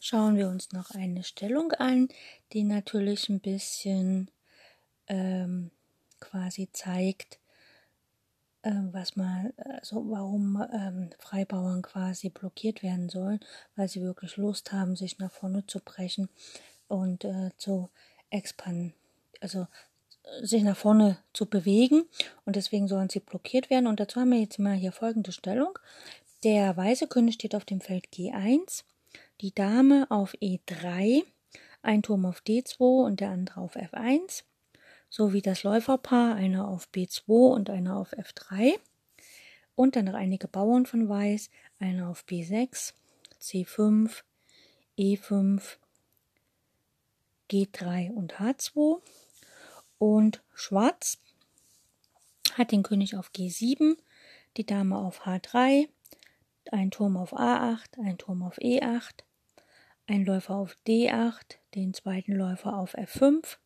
Schauen 0.00 0.36
wir 0.36 0.48
uns 0.48 0.70
noch 0.70 0.92
eine 0.92 1.24
Stellung 1.24 1.72
an, 1.72 2.08
die 2.52 2.62
natürlich 2.62 3.28
ein 3.28 3.40
bisschen 3.40 4.30
ähm, 5.08 5.72
quasi 6.20 6.68
zeigt, 6.72 7.38
äh, 8.62 8.72
was 8.92 9.16
mal, 9.16 9.52
also 9.56 10.04
warum 10.10 10.62
ähm, 10.72 11.10
Freibauern 11.18 11.82
quasi 11.82 12.28
blockiert 12.30 12.82
werden 12.82 13.08
sollen, 13.08 13.40
weil 13.76 13.88
sie 13.88 14.02
wirklich 14.02 14.36
Lust 14.36 14.72
haben, 14.72 14.96
sich 14.96 15.18
nach 15.18 15.30
vorne 15.30 15.66
zu 15.66 15.80
brechen 15.80 16.28
und 16.88 17.24
äh, 17.24 17.50
zu 17.58 17.90
expandieren, 18.30 18.94
also 19.40 19.66
sich 20.42 20.62
nach 20.62 20.76
vorne 20.76 21.18
zu 21.32 21.46
bewegen 21.46 22.04
und 22.44 22.56
deswegen 22.56 22.88
sollen 22.88 23.08
sie 23.08 23.20
blockiert 23.20 23.70
werden. 23.70 23.86
Und 23.86 24.00
dazu 24.00 24.20
haben 24.20 24.32
wir 24.32 24.40
jetzt 24.40 24.58
mal 24.58 24.74
hier 24.74 24.92
folgende 24.92 25.32
Stellung. 25.32 25.78
Der 26.42 26.76
weiße 26.76 27.06
König 27.06 27.34
steht 27.34 27.54
auf 27.54 27.64
dem 27.64 27.80
Feld 27.80 28.06
G1, 28.12 28.82
die 29.40 29.54
Dame 29.54 30.06
auf 30.10 30.34
E3, 30.34 31.24
ein 31.82 32.02
Turm 32.02 32.26
auf 32.26 32.40
D2 32.40 33.04
und 33.04 33.20
der 33.20 33.30
andere 33.30 33.60
auf 33.60 33.76
F1, 33.76 34.42
sowie 35.08 35.42
das 35.42 35.62
Läuferpaar, 35.62 36.34
einer 36.34 36.68
auf 36.68 36.88
B2 36.94 37.52
und 37.52 37.70
einer 37.70 37.96
auf 37.96 38.12
F3 38.12 38.78
und 39.74 39.96
dann 39.96 40.06
noch 40.06 40.14
einige 40.14 40.48
Bauern 40.48 40.86
von 40.86 41.08
Weiß, 41.08 41.50
einer 41.78 42.08
auf 42.08 42.24
B6, 42.24 42.94
C5, 43.40 44.22
E5, 44.98 45.76
G3 47.50 48.12
und 48.12 48.34
H2 48.34 49.00
und 49.98 50.42
Schwarz 50.54 51.18
hat 52.54 52.72
den 52.72 52.82
König 52.82 53.16
auf 53.16 53.30
G7, 53.30 53.96
die 54.56 54.66
Dame 54.66 54.96
auf 54.96 55.26
H3, 55.26 55.88
ein 56.72 56.90
Turm 56.90 57.16
auf 57.16 57.34
A8, 57.34 57.98
ein 58.02 58.18
Turm 58.18 58.42
auf 58.42 58.58
E8, 58.58 59.22
ein 60.06 60.24
Läufer 60.24 60.54
auf 60.54 60.76
D8, 60.86 61.58
den 61.74 61.94
zweiten 61.94 62.32
Läufer 62.32 62.76
auf 62.76 62.96
F5 62.96 63.58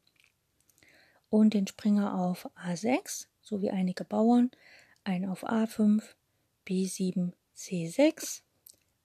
und 1.30 1.54
den 1.54 1.66
Springer 1.66 2.14
auf 2.14 2.50
A6 2.56 3.26
sowie 3.40 3.70
einige 3.70 4.04
Bauern, 4.04 4.50
ein 5.04 5.24
auf 5.24 5.48
A5, 5.48 6.02
B7, 6.66 7.32
C6, 7.56 8.42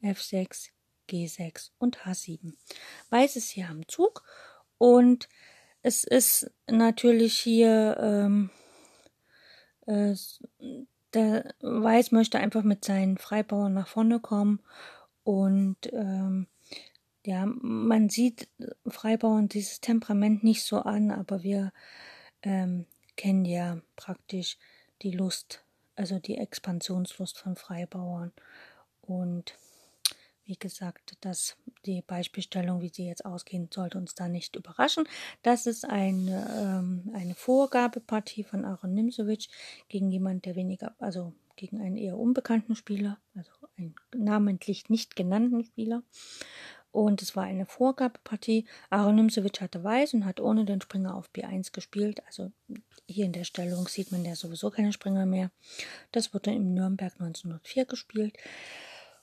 F6, 0.03 0.69
G6 1.09 1.71
und 1.77 1.99
H7. 1.99 2.53
Weiß 3.09 3.35
ist 3.35 3.49
hier 3.49 3.69
am 3.69 3.87
Zug 3.87 4.23
und 4.77 5.29
es 5.81 6.03
ist 6.03 6.51
natürlich 6.67 7.37
hier 7.37 7.97
ähm, 7.99 8.49
äh, 9.85 10.15
der 11.13 11.53
Weiß 11.61 12.11
möchte 12.11 12.39
einfach 12.39 12.63
mit 12.63 12.83
seinen 12.83 13.17
Freibauern 13.17 13.73
nach 13.73 13.87
vorne 13.87 14.19
kommen 14.19 14.59
und 15.23 15.77
ähm, 15.93 16.47
ja, 17.25 17.45
man 17.45 18.09
sieht 18.09 18.47
Freibauern 18.87 19.47
dieses 19.47 19.81
Temperament 19.81 20.43
nicht 20.43 20.63
so 20.63 20.79
an, 20.79 21.09
aber 21.11 21.41
wir 21.41 21.71
ähm, 22.45 22.85
kennen 23.17 23.43
ja 23.43 23.81
praktisch 23.97 24.57
die 25.01 25.11
Lust, 25.11 25.63
also 25.95 26.19
die 26.19 26.37
Expansionslust 26.37 27.37
von 27.37 27.55
Freibauern 27.55 28.31
und 29.01 29.57
wie 30.45 30.57
gesagt, 30.57 31.17
dass 31.21 31.57
die 31.85 32.03
Beispielstellung, 32.03 32.81
wie 32.81 32.89
sie 32.89 33.07
jetzt 33.07 33.25
ausgehen, 33.25 33.69
sollte 33.73 33.97
uns 33.97 34.13
da 34.13 34.27
nicht 34.27 34.55
überraschen. 34.55 35.05
Das 35.41 35.65
ist 35.65 35.85
eine, 35.85 36.47
ähm, 36.55 37.11
eine 37.15 37.33
Vorgabepartie 37.33 38.43
von 38.43 38.63
Aaron 38.63 38.93
Nimzowitsch 38.93 39.49
gegen 39.89 40.11
jemand, 40.11 40.45
der 40.45 40.55
weniger, 40.55 40.95
also 40.99 41.33
gegen 41.55 41.81
einen 41.81 41.97
eher 41.97 42.17
unbekannten 42.17 42.75
Spieler, 42.75 43.17
also 43.33 43.49
einen 43.77 43.95
namentlich 44.15 44.89
nicht 44.89 45.15
genannten 45.15 45.63
Spieler. 45.63 46.03
Und 46.95 47.21
es 47.21 47.35
war 47.35 47.43
eine 47.43 47.65
Vorgabepartie. 47.65 48.65
Aaron 48.89 49.15
Nimzowitsch 49.15 49.59
hatte 49.59 49.83
Weiß 49.83 50.13
und 50.13 50.23
hat 50.23 50.39
ohne 50.39 50.63
den 50.63 50.79
Springer 50.79 51.13
auf 51.13 51.29
B1 51.35 51.73
gespielt. 51.73 52.23
Also 52.25 52.53
hier 53.05 53.25
in 53.25 53.33
der 53.33 53.43
Stellung 53.43 53.89
sieht 53.89 54.13
man 54.13 54.23
ja 54.23 54.33
sowieso 54.33 54.69
keine 54.69 54.93
Springer 54.93 55.25
mehr. 55.25 55.51
Das 56.13 56.33
wurde 56.33 56.51
in 56.51 56.73
Nürnberg 56.73 57.11
1904 57.19 57.83
gespielt. 57.83 58.37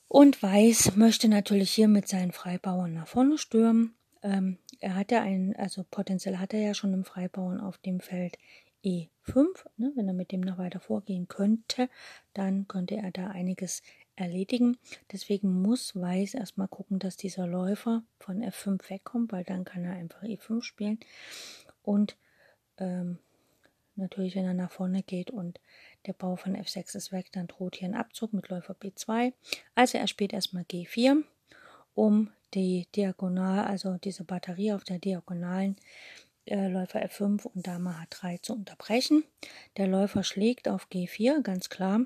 Und 0.06 0.42
Weiß 0.42 0.96
möchte 0.96 1.28
natürlich 1.28 1.70
hier 1.70 1.88
mit 1.88 2.08
seinen 2.08 2.32
Freibauern 2.32 2.92
nach 2.92 3.08
vorne 3.08 3.38
stürmen. 3.38 3.94
Ähm, 4.22 4.58
er 4.80 4.94
hat 4.94 5.10
ja 5.10 5.22
einen, 5.22 5.56
also 5.56 5.82
potenziell 5.90 6.36
hat 6.36 6.52
er 6.52 6.60
ja 6.60 6.74
schon 6.74 6.92
einen 6.92 7.06
Freibauern 7.06 7.58
auf 7.58 7.78
dem 7.78 8.00
Feld 8.00 8.36
E5. 8.84 9.46
Ne? 9.78 9.92
Wenn 9.96 10.08
er 10.08 10.14
mit 10.14 10.30
dem 10.30 10.42
noch 10.42 10.58
weiter 10.58 10.78
vorgehen 10.78 11.26
könnte, 11.26 11.88
dann 12.34 12.68
könnte 12.68 12.96
er 12.96 13.12
da 13.12 13.28
einiges 13.28 13.82
erledigen. 14.22 14.78
Deswegen 15.10 15.62
muss 15.62 15.94
Weiß 15.94 16.34
erstmal 16.34 16.68
gucken, 16.68 16.98
dass 16.98 17.16
dieser 17.16 17.46
Läufer 17.46 18.02
von 18.18 18.42
F5 18.42 18.88
wegkommt, 18.88 19.32
weil 19.32 19.44
dann 19.44 19.64
kann 19.64 19.84
er 19.84 19.92
einfach 19.92 20.22
E5 20.22 20.62
spielen. 20.62 20.98
Und 21.82 22.16
ähm, 22.78 23.18
natürlich, 23.96 24.34
wenn 24.36 24.44
er 24.44 24.54
nach 24.54 24.70
vorne 24.70 25.02
geht 25.02 25.30
und 25.30 25.60
der 26.06 26.12
Bau 26.14 26.36
von 26.36 26.56
F6 26.56 26.96
ist 26.96 27.12
weg, 27.12 27.26
dann 27.32 27.46
droht 27.46 27.76
hier 27.76 27.88
ein 27.88 27.94
Abzug 27.94 28.32
mit 28.32 28.48
Läufer 28.48 28.74
B2. 28.74 29.32
Also 29.74 29.98
er 29.98 30.06
spielt 30.06 30.32
erstmal 30.32 30.64
G4, 30.64 31.22
um 31.94 32.30
die 32.54 32.86
Diagonal, 32.94 33.64
also 33.64 33.96
diese 33.98 34.24
Batterie 34.24 34.72
auf 34.72 34.84
der 34.84 34.98
diagonalen 34.98 35.76
äh, 36.46 36.68
Läufer 36.68 37.04
F5 37.04 37.46
und 37.46 37.66
Dame 37.66 37.90
H3 37.90 38.42
zu 38.42 38.54
unterbrechen. 38.54 39.24
Der 39.76 39.86
Läufer 39.86 40.22
schlägt 40.22 40.68
auf 40.68 40.88
G4, 40.88 41.42
ganz 41.42 41.68
klar. 41.68 42.00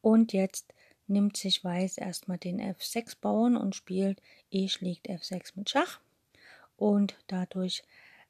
Und 0.00 0.32
jetzt 0.32 0.72
nimmt 1.06 1.36
sich 1.36 1.62
Weiß 1.64 1.98
erstmal 1.98 2.38
den 2.38 2.60
F6 2.60 3.16
Bauern 3.20 3.56
und 3.56 3.74
spielt 3.74 4.20
E 4.50 4.68
schlägt 4.68 5.08
F6 5.08 5.52
mit 5.54 5.70
Schach. 5.70 6.00
Und 6.76 7.16
dadurch 7.26 7.82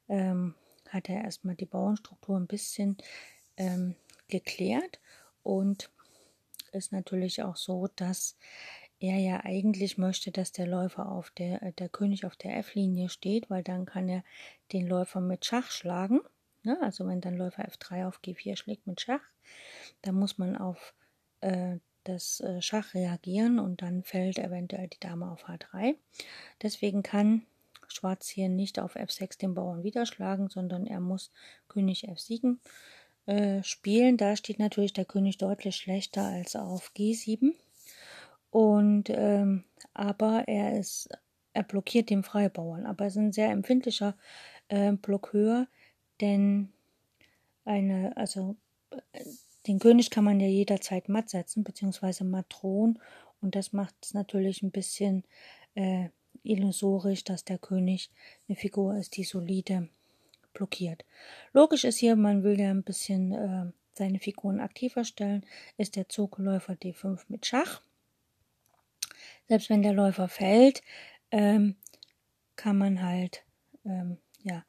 ähm, 0.09 0.55
hat 0.89 1.09
er 1.09 1.23
erstmal 1.23 1.55
die 1.55 1.65
Bauernstruktur 1.65 2.37
ein 2.37 2.47
bisschen 2.47 2.97
ähm, 3.57 3.95
geklärt 4.27 4.99
und 5.43 5.89
ist 6.71 6.91
natürlich 6.91 7.43
auch 7.43 7.55
so, 7.55 7.87
dass 7.95 8.35
er 8.99 9.17
ja 9.17 9.41
eigentlich 9.43 9.97
möchte, 9.97 10.31
dass 10.31 10.51
der 10.51 10.65
Läufer 10.65 11.11
auf 11.11 11.29
der, 11.31 11.61
äh, 11.61 11.73
der 11.73 11.89
König 11.89 12.25
auf 12.25 12.35
der 12.35 12.57
F-Linie 12.57 13.09
steht, 13.09 13.49
weil 13.49 13.63
dann 13.63 13.85
kann 13.85 14.07
er 14.07 14.23
den 14.71 14.87
Läufer 14.87 15.19
mit 15.19 15.45
Schach 15.45 15.71
schlagen. 15.71 16.21
Ne? 16.63 16.77
Also 16.81 17.05
wenn 17.07 17.21
dann 17.21 17.35
Läufer 17.35 17.67
F3 17.67 18.07
auf 18.07 18.21
G4 18.21 18.55
schlägt 18.55 18.87
mit 18.87 19.01
Schach, 19.01 19.21
dann 20.01 20.15
muss 20.15 20.37
man 20.37 20.57
auf 20.57 20.93
äh, 21.41 21.77
das 22.03 22.39
äh, 22.41 22.61
Schach 22.61 22.93
reagieren 22.93 23.59
und 23.59 23.81
dann 23.81 24.03
fällt 24.03 24.39
eventuell 24.39 24.87
die 24.87 24.99
Dame 24.99 25.31
auf 25.31 25.47
H3. 25.47 25.95
Deswegen 26.61 27.03
kann 27.03 27.43
Schwarz 27.87 28.27
hier 28.27 28.49
nicht 28.49 28.79
auf 28.79 28.95
F6 28.95 29.37
den 29.37 29.53
Bauern 29.53 29.83
wieder 29.83 30.05
schlagen, 30.05 30.49
sondern 30.49 30.85
er 30.85 30.99
muss 30.99 31.31
König 31.67 32.09
F7 32.09 32.57
äh, 33.25 33.63
spielen. 33.63 34.17
Da 34.17 34.35
steht 34.35 34.59
natürlich 34.59 34.93
der 34.93 35.05
König 35.05 35.37
deutlich 35.37 35.75
schlechter 35.75 36.23
als 36.23 36.55
auf 36.55 36.91
G7. 36.95 37.53
Und 38.49 39.09
ähm, 39.09 39.63
aber 39.93 40.43
er 40.47 40.77
ist, 40.79 41.09
er 41.53 41.63
blockiert 41.63 42.09
den 42.09 42.23
Freibauern. 42.23 42.85
Aber 42.85 43.05
er 43.05 43.07
ist 43.07 43.17
ein 43.17 43.31
sehr 43.31 43.49
empfindlicher 43.49 44.15
äh, 44.67 44.91
Blockeur, 44.93 45.67
denn 46.21 46.71
eine, 47.65 48.15
also 48.17 48.55
äh, 48.91 49.23
den 49.67 49.79
König 49.79 50.09
kann 50.09 50.23
man 50.23 50.39
ja 50.39 50.47
jederzeit 50.47 51.09
matt 51.09 51.29
setzen, 51.29 51.63
beziehungsweise 51.63 52.23
matt 52.23 52.47
drohen. 52.49 52.99
Und 53.41 53.55
das 53.55 53.73
macht 53.73 53.95
es 54.01 54.13
natürlich 54.13 54.61
ein 54.61 54.71
bisschen 54.71 55.23
äh, 55.75 56.09
illusorisch, 56.43 57.23
dass 57.23 57.45
der 57.45 57.57
König 57.57 58.11
eine 58.47 58.57
Figur 58.57 58.95
ist, 58.97 59.15
die 59.17 59.23
solide 59.23 59.89
blockiert. 60.53 61.05
Logisch 61.53 61.83
ist 61.83 61.97
hier, 61.97 62.15
man 62.15 62.43
will 62.43 62.59
ja 62.59 62.69
ein 62.69 62.83
bisschen 62.83 63.31
äh, 63.31 63.71
seine 63.93 64.19
Figuren 64.19 64.59
aktiver 64.59 65.03
stellen, 65.03 65.45
ist 65.77 65.95
der 65.95 66.09
Zugläufer 66.09 66.73
D5 66.73 67.21
mit 67.27 67.45
Schach. 67.45 67.81
Selbst 69.47 69.69
wenn 69.69 69.83
der 69.83 69.93
Läufer 69.93 70.27
fällt, 70.27 70.81
ähm, 71.31 71.75
kann 72.55 72.77
man 72.77 73.03
halt, 73.03 73.43
ähm, 73.85 74.17
ja, 74.43 74.63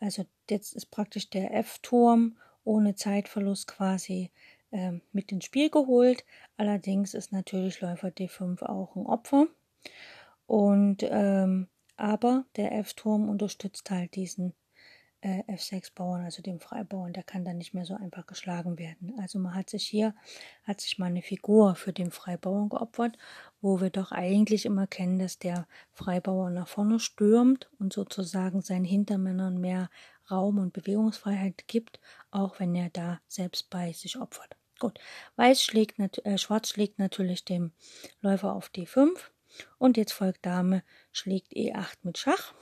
also 0.00 0.24
jetzt 0.48 0.74
ist 0.74 0.90
praktisch 0.90 1.30
der 1.30 1.54
F-Turm 1.54 2.36
ohne 2.70 2.94
Zeitverlust 2.94 3.66
quasi 3.66 4.30
ähm, 4.70 5.02
mit 5.10 5.32
ins 5.32 5.44
Spiel 5.44 5.70
geholt. 5.70 6.24
Allerdings 6.56 7.14
ist 7.14 7.32
natürlich 7.32 7.80
Läufer 7.80 8.08
D5 8.08 8.62
auch 8.62 8.94
ein 8.94 9.06
Opfer. 9.06 9.48
Und 10.46 11.02
ähm, 11.02 11.66
aber 11.96 12.44
der 12.56 12.72
F-Turm 12.78 13.28
unterstützt 13.28 13.90
halt 13.90 14.14
diesen 14.14 14.54
äh, 15.20 15.42
F6-Bauern, 15.52 16.24
also 16.24 16.42
dem 16.42 16.60
Freibauern, 16.60 17.12
der 17.12 17.24
kann 17.24 17.44
dann 17.44 17.58
nicht 17.58 17.74
mehr 17.74 17.84
so 17.84 17.94
einfach 17.94 18.26
geschlagen 18.26 18.78
werden. 18.78 19.14
Also 19.18 19.38
man 19.38 19.54
hat 19.54 19.68
sich 19.68 19.86
hier, 19.86 20.14
hat 20.62 20.80
sich 20.80 20.98
mal 20.98 21.06
eine 21.06 21.22
Figur 21.22 21.74
für 21.74 21.92
den 21.92 22.10
Freibauern 22.10 22.68
geopfert, 22.68 23.18
wo 23.60 23.80
wir 23.80 23.90
doch 23.90 24.12
eigentlich 24.12 24.64
immer 24.64 24.86
kennen, 24.86 25.18
dass 25.18 25.38
der 25.38 25.66
Freibauer 25.92 26.50
nach 26.50 26.68
vorne 26.68 27.00
stürmt 27.00 27.70
und 27.78 27.92
sozusagen 27.92 28.62
seinen 28.62 28.84
Hintermännern 28.84 29.60
mehr 29.60 29.90
Raum 30.30 30.58
und 30.58 30.72
Bewegungsfreiheit 30.72 31.66
gibt, 31.66 32.00
auch 32.30 32.60
wenn 32.60 32.74
er 32.74 32.90
da 32.90 33.20
selbst 33.26 33.70
bei 33.70 33.92
sich 33.92 34.18
opfert. 34.18 34.56
Gut, 34.78 34.98
Weiß 35.36 35.62
schlägt, 35.62 35.98
äh, 36.24 36.38
Schwarz 36.38 36.70
schlägt 36.70 36.98
natürlich 36.98 37.44
dem 37.44 37.72
Läufer 38.22 38.54
auf 38.54 38.70
D5 38.70 39.10
und 39.78 39.96
jetzt 39.96 40.12
folgt 40.12 40.46
Dame 40.46 40.82
schlägt 41.12 41.52
E8 41.52 41.98
mit 42.02 42.16
Schach. 42.16 42.54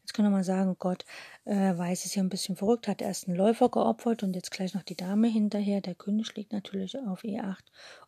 Jetzt 0.00 0.14
können 0.14 0.28
wir 0.28 0.36
mal 0.36 0.44
sagen, 0.44 0.76
Gott, 0.78 1.04
äh, 1.44 1.76
Weiß 1.78 2.04
ist 2.04 2.16
ja 2.16 2.22
ein 2.22 2.28
bisschen 2.28 2.56
verrückt, 2.56 2.88
hat 2.88 3.00
erst 3.00 3.28
einen 3.28 3.36
Läufer 3.36 3.68
geopfert 3.68 4.24
und 4.24 4.34
jetzt 4.34 4.50
gleich 4.50 4.74
noch 4.74 4.82
die 4.82 4.96
Dame 4.96 5.28
hinterher. 5.28 5.80
Der 5.80 5.94
König 5.94 6.26
schlägt 6.26 6.52
natürlich 6.52 6.98
auf 6.98 7.22
E8 7.22 7.60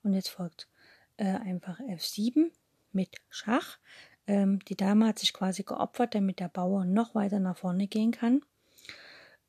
und 0.03 0.13
jetzt 0.13 0.29
folgt 0.29 0.69
äh, 1.17 1.25
einfach 1.25 1.81
F7 1.81 2.51
mit 2.93 3.17
Schach. 3.29 3.79
Ähm, 4.27 4.59
die 4.61 4.77
Dame 4.77 5.07
hat 5.07 5.19
sich 5.19 5.33
quasi 5.33 5.63
geopfert, 5.63 6.15
damit 6.15 6.41
der 6.41 6.49
Bauer 6.49 6.85
noch 6.85 7.15
weiter 7.15 7.41
nach 7.41 7.59
vorne 7.59 7.87
gehen 7.87 8.13
kann. 8.13 8.43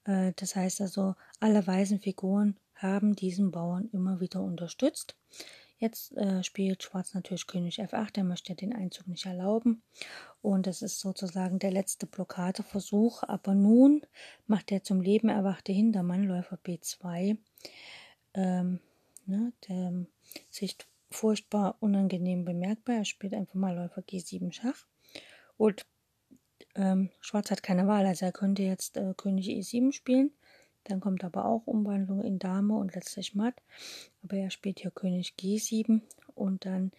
Äh, 0.06 0.34
das 0.36 0.56
heißt 0.56 0.82
also, 0.82 1.16
alle 1.40 1.66
weißen 1.66 2.00
Figuren 2.00 2.58
haben 2.76 3.16
diesen 3.16 3.52
Bauern 3.52 3.90
immer 3.94 4.20
wieder 4.20 4.42
unterstützt. 4.42 5.16
Jetzt 5.78 6.16
äh, 6.16 6.42
spielt 6.44 6.84
Schwarz 6.84 7.14
natürlich 7.14 7.48
König 7.48 7.82
F8, 7.82 8.18
er 8.18 8.24
möchte 8.24 8.56
den 8.56 8.74
Einzug 8.74 9.08
nicht 9.08 9.26
erlauben. 9.26 9.84
Und 10.42 10.68
das 10.68 10.82
ist 10.82 11.00
sozusagen 11.00 11.60
der 11.60 11.72
letzte 11.72 12.06
Blockadeversuch. 12.06 13.24
Aber 13.24 13.54
nun 13.54 14.06
macht 14.48 14.70
der 14.70 14.84
zum 14.84 15.02
Leben 15.02 15.28
erwachte 15.28 15.74
Hintermann, 15.74 16.24
Läufer 16.24 16.58
B2, 16.66 17.38
ähm, 18.36 18.80
ne, 19.26 19.52
der 19.68 20.06
sich 20.50 20.78
furchtbar 21.12 21.78
unangenehm 21.80 22.46
bemerkbar. 22.46 22.98
Er 22.98 23.06
spielt 23.06 23.34
einfach 23.34 23.56
mal 23.56 23.76
Läufer 23.76 24.02
G7 24.02 24.52
Schach. 24.52 24.86
Und 25.58 25.86
ähm, 26.76 27.10
Schwarz 27.22 27.52
hat 27.52 27.64
keine 27.64 27.88
Wahl, 27.88 28.06
also 28.06 28.26
er 28.26 28.32
könnte 28.32 28.64
jetzt 28.64 28.98
äh, 28.98 29.14
König 29.16 29.48
E7 29.48 29.94
spielen. 29.94 30.32
Dann 30.84 31.00
kommt 31.00 31.24
aber 31.24 31.46
auch 31.46 31.66
Umwandlung 31.66 32.22
in 32.24 32.38
Dame 32.38 32.76
und 32.76 32.94
letztlich 32.94 33.34
Matt. 33.34 33.56
Aber 34.24 34.38
er 34.38 34.52
spielt 34.52 34.80
hier 34.80 34.92
König 34.92 35.34
G7 35.40 36.02
und 36.36 36.66
dann 36.66 36.92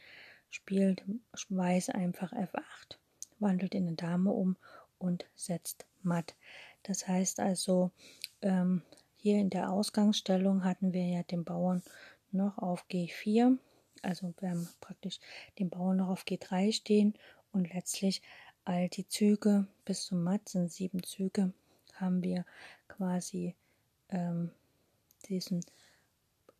spielt 0.50 1.04
Weiß 1.48 1.90
einfach 1.90 2.32
F8, 2.32 2.98
wandelt 3.38 3.74
in 3.74 3.86
eine 3.86 3.96
Dame 3.96 4.32
um 4.32 4.56
und 4.98 5.26
setzt 5.34 5.86
Matt. 6.02 6.34
Das 6.82 7.06
heißt 7.06 7.40
also, 7.40 7.90
ähm, 8.42 8.82
hier 9.16 9.38
in 9.38 9.50
der 9.50 9.70
Ausgangsstellung 9.70 10.64
hatten 10.64 10.92
wir 10.92 11.04
ja 11.04 11.22
den 11.22 11.44
Bauern 11.44 11.82
noch 12.32 12.58
auf 12.58 12.86
G4. 12.90 13.58
Also 14.02 14.34
wir 14.40 14.50
haben 14.50 14.68
praktisch 14.80 15.18
den 15.58 15.70
Bauern 15.70 15.98
noch 15.98 16.08
auf 16.08 16.24
G3 16.24 16.72
stehen 16.72 17.14
und 17.52 17.72
letztlich 17.72 18.22
all 18.64 18.88
die 18.88 19.06
Züge 19.06 19.66
bis 19.84 20.04
zum 20.04 20.22
Matt 20.22 20.48
sind 20.48 20.70
sieben 20.72 21.02
Züge, 21.02 21.52
haben 21.94 22.22
wir 22.22 22.44
quasi 22.88 23.54
ähm, 24.10 24.50
diesen, 25.28 25.64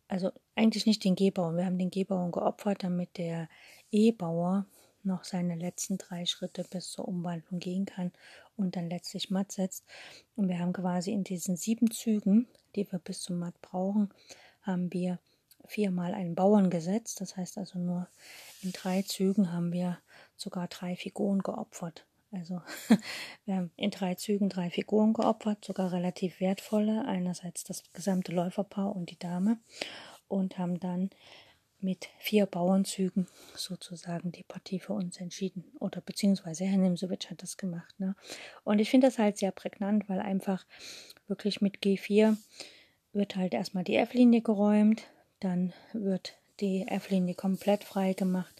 also 0.07 0.31
eigentlich 0.55 0.85
nicht 0.85 1.03
den 1.03 1.15
G-Bauern, 1.15 1.57
wir 1.57 1.65
haben 1.65 1.77
den 1.77 1.91
G-Bauern 1.91 2.31
geopfert, 2.31 2.83
damit 2.83 3.17
der 3.17 3.49
E-Bauer 3.91 4.65
noch 5.03 5.23
seine 5.23 5.55
letzten 5.55 5.97
drei 5.97 6.25
Schritte 6.25 6.63
bis 6.63 6.91
zur 6.91 7.07
Umwandlung 7.07 7.59
gehen 7.59 7.85
kann 7.85 8.11
und 8.55 8.75
dann 8.75 8.89
letztlich 8.89 9.29
matt 9.29 9.51
setzt. 9.51 9.85
Und 10.35 10.49
wir 10.49 10.59
haben 10.59 10.73
quasi 10.73 11.11
in 11.11 11.23
diesen 11.23 11.55
sieben 11.55 11.91
Zügen, 11.91 12.47
die 12.75 12.91
wir 12.91 12.99
bis 12.99 13.21
zum 13.21 13.39
matt 13.39 13.59
brauchen, 13.61 14.09
haben 14.61 14.91
wir 14.93 15.19
viermal 15.67 16.13
einen 16.13 16.35
Bauern 16.35 16.69
gesetzt. 16.69 17.21
Das 17.21 17.37
heißt 17.37 17.57
also 17.57 17.79
nur 17.79 18.07
in 18.61 18.71
drei 18.71 19.01
Zügen 19.01 19.51
haben 19.51 19.71
wir 19.71 19.97
sogar 20.35 20.67
drei 20.67 20.95
Figuren 20.95 21.39
geopfert. 21.39 22.05
Also 22.31 22.61
wir 23.45 23.55
haben 23.55 23.71
in 23.75 23.91
drei 23.91 24.15
Zügen 24.15 24.49
drei 24.49 24.69
Figuren 24.69 25.13
geopfert, 25.13 25.63
sogar 25.63 25.91
relativ 25.91 26.39
wertvolle. 26.39 27.05
Einerseits 27.05 27.63
das 27.63 27.83
gesamte 27.93 28.31
Läuferpaar 28.31 28.95
und 28.95 29.09
die 29.09 29.19
Dame 29.19 29.59
und 30.27 30.57
haben 30.57 30.79
dann 30.79 31.09
mit 31.79 32.09
vier 32.17 32.45
Bauernzügen 32.45 33.27
sozusagen 33.55 34.31
die 34.31 34.43
Partie 34.43 34.79
für 34.79 34.93
uns 34.93 35.17
entschieden. 35.19 35.65
Oder 35.79 36.01
beziehungsweise 36.01 36.65
Herr 36.65 36.77
Nimsowitsch 36.77 37.29
hat 37.29 37.43
das 37.43 37.57
gemacht. 37.57 37.93
Ne? 37.99 38.15
Und 38.63 38.79
ich 38.79 38.89
finde 38.89 39.07
das 39.07 39.19
halt 39.19 39.37
sehr 39.37 39.51
prägnant, 39.51 40.09
weil 40.09 40.19
einfach 40.19 40.65
wirklich 41.27 41.61
mit 41.61 41.77
G4 41.77 42.35
wird 43.13 43.35
halt 43.35 43.53
erstmal 43.53 43.83
die 43.83 43.95
F-Linie 43.95 44.41
geräumt, 44.41 45.03
dann 45.39 45.73
wird 45.93 46.37
die 46.59 46.87
F-Linie 46.87 47.35
komplett 47.35 47.83
frei 47.83 48.13
gemacht 48.13 48.55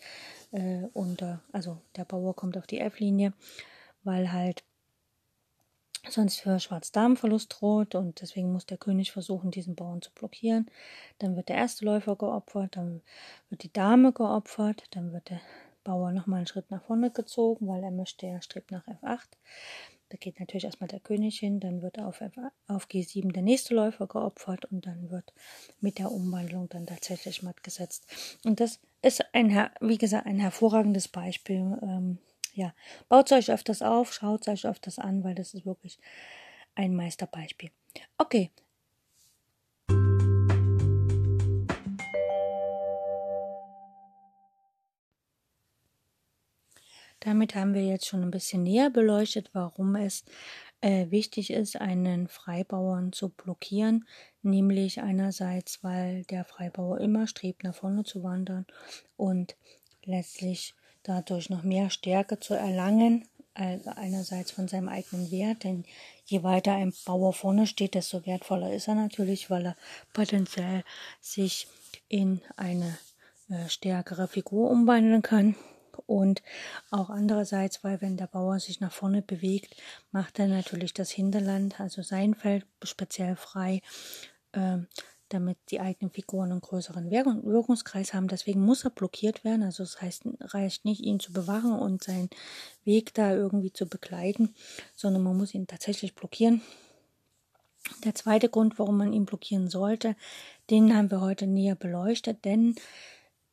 äh, 0.51 0.84
und 0.93 1.22
äh, 1.22 1.38
also 1.51 1.77
der 1.96 2.05
Bauer 2.05 2.36
kommt 2.36 2.57
auf 2.57 2.67
die 2.67 2.79
F-Linie, 2.79 3.34
weil 4.03 4.31
halt 4.31 4.63
sonst 6.10 6.39
für 6.39 6.60
Schwarz-Damen 6.60 7.17
Verlust 7.17 7.57
droht 7.60 7.96
und 7.96 8.22
deswegen 8.22 8.53
muss 8.53 8.65
der 8.65 8.77
König 8.77 9.12
versuchen, 9.12 9.51
diesen 9.51 9.75
Bauern 9.75 10.01
zu 10.01 10.12
blockieren. 10.12 10.69
Dann 11.19 11.36
wird 11.36 11.50
der 11.50 11.57
erste 11.57 11.86
Läufer 11.86 12.15
geopfert, 12.15 12.77
dann 12.77 13.01
wird 13.50 13.63
die 13.63 13.74
Dame 13.74 14.13
geopfert, 14.13 14.84
dann 14.91 15.12
wird 15.12 15.29
der 15.29 15.41
Bauer 15.84 16.12
nochmal 16.12 16.38
einen 16.38 16.48
Schritt 16.48 16.69
nach 16.69 16.84
vorne 16.84 17.12
gezogen, 17.12 17.67
weil 17.67 17.84
er 17.84 17.91
möchte, 17.91 18.25
er 18.25 18.41
strebt 18.41 18.72
nach 18.72 18.86
F8. 18.88 19.27
Da 20.09 20.17
geht 20.17 20.39
natürlich 20.39 20.63
erstmal 20.63 20.87
der 20.87 20.99
König 20.99 21.39
hin, 21.39 21.59
dann 21.59 21.81
wird 21.81 21.99
auf, 21.99 22.21
auf 22.67 22.87
G7 22.87 23.31
der 23.33 23.43
nächste 23.43 23.75
Läufer 23.75 24.08
geopfert 24.08 24.65
und 24.65 24.86
dann 24.86 25.10
wird 25.10 25.34
mit 25.82 25.99
der 25.99 26.12
Umwandlung 26.12 26.69
dann 26.69 26.86
tatsächlich 26.86 27.43
matt 27.43 27.63
gesetzt. 27.63 28.05
Und 28.45 28.60
das 28.60 28.79
ist 29.01 29.23
ein, 29.34 29.69
wie 29.82 29.97
gesagt, 29.97 30.25
ein 30.25 30.39
hervorragendes 30.39 31.08
Beispiel. 31.08 31.77
Ähm, 31.82 32.19
ja, 32.53 32.73
baut 33.10 33.32
euch 33.32 33.51
öfters 33.51 33.82
auf, 33.82 34.13
schaut 34.13 34.47
euch 34.47 34.65
öfters 34.65 34.97
an, 34.97 35.23
weil 35.23 35.36
das 35.36 35.53
ist 35.53 35.65
wirklich 35.65 35.99
ein 36.75 36.95
Meisterbeispiel. 36.95 37.71
Okay. 38.17 38.51
Damit 47.27 47.55
haben 47.55 47.73
wir 47.73 47.83
jetzt 47.83 48.07
schon 48.07 48.23
ein 48.23 48.31
bisschen 48.31 48.63
näher 48.63 48.89
beleuchtet, 48.89 49.49
warum 49.51 49.97
es 49.97 50.23
äh, 50.79 51.11
wichtig 51.11 51.51
ist, 51.51 51.75
einen 51.75 52.29
Freibauern 52.29 53.11
zu 53.11 53.27
blockieren, 53.27 54.07
nämlich 54.43 55.01
einerseits, 55.01 55.83
weil 55.83 56.23
der 56.23 56.45
Freibauer 56.45 57.01
immer 57.01 57.27
strebt, 57.27 57.65
nach 57.65 57.75
vorne 57.75 58.05
zu 58.05 58.23
wandern 58.23 58.65
und 59.17 59.57
letztlich 60.05 60.73
dadurch 61.03 61.49
noch 61.49 61.63
mehr 61.63 61.89
Stärke 61.89 62.39
zu 62.39 62.53
erlangen, 62.53 63.27
also 63.53 63.89
einerseits 63.89 64.51
von 64.51 64.69
seinem 64.69 64.87
eigenen 64.87 65.29
Wert, 65.29 65.65
denn 65.65 65.83
je 66.23 66.43
weiter 66.43 66.75
ein 66.75 66.93
Bauer 67.03 67.33
vorne 67.33 67.67
steht, 67.67 67.93
desto 67.93 68.25
wertvoller 68.25 68.71
ist 68.71 68.87
er 68.87 68.95
natürlich, 68.95 69.49
weil 69.49 69.65
er 69.65 69.75
potenziell 70.13 70.85
sich 71.19 71.67
in 72.07 72.39
eine 72.55 72.97
äh, 73.49 73.67
stärkere 73.67 74.29
Figur 74.29 74.71
umwandeln 74.71 75.21
kann 75.21 75.57
und 76.05 76.41
auch 76.91 77.10
andererseits, 77.10 77.83
weil 77.83 78.01
wenn 78.01 78.17
der 78.17 78.27
Bauer 78.27 78.60
sich 78.60 78.79
nach 78.79 78.91
vorne 78.91 79.21
bewegt, 79.21 79.75
macht 80.12 80.39
er 80.39 80.47
natürlich 80.47 80.93
das 80.93 81.12
Hinterland, 81.12 81.79
also 81.79 82.01
sein 82.01 82.36
Feld 82.36 82.65
speziell 82.83 83.36
frei, 83.36 83.81
äh, 84.51 84.77
damit 85.29 85.57
die 85.69 85.79
eigenen 85.79 86.12
Figuren 86.12 86.51
einen 86.51 86.62
größeren 86.62 87.12
Wirkungskreis 87.12 88.13
haben. 88.13 88.27
Deswegen 88.27 88.62
muss 88.62 88.86
er 88.86 88.91
blockiert 88.91 89.43
werden. 89.43 89.63
Also 89.63 89.83
das 89.83 90.01
heißt, 90.01 90.23
reicht 90.39 90.86
nicht, 90.86 91.01
ihn 91.01 91.19
zu 91.19 91.33
bewachen 91.33 91.73
und 91.73 92.03
seinen 92.03 92.29
Weg 92.86 93.13
da 93.13 93.33
irgendwie 93.33 93.73
zu 93.73 93.88
begleiten, 93.88 94.55
sondern 94.95 95.23
man 95.23 95.38
muss 95.38 95.53
ihn 95.53 95.67
tatsächlich 95.67 96.15
blockieren. 96.15 96.62
Der 98.03 98.15
zweite 98.15 98.49
Grund, 98.49 98.79
warum 98.79 98.97
man 98.97 99.13
ihn 99.13 99.25
blockieren 99.25 99.69
sollte, 99.69 100.15
den 100.69 100.95
haben 100.95 101.12
wir 101.12 101.21
heute 101.21 101.47
näher 101.47 101.75
beleuchtet, 101.75 102.43
denn 102.43 102.75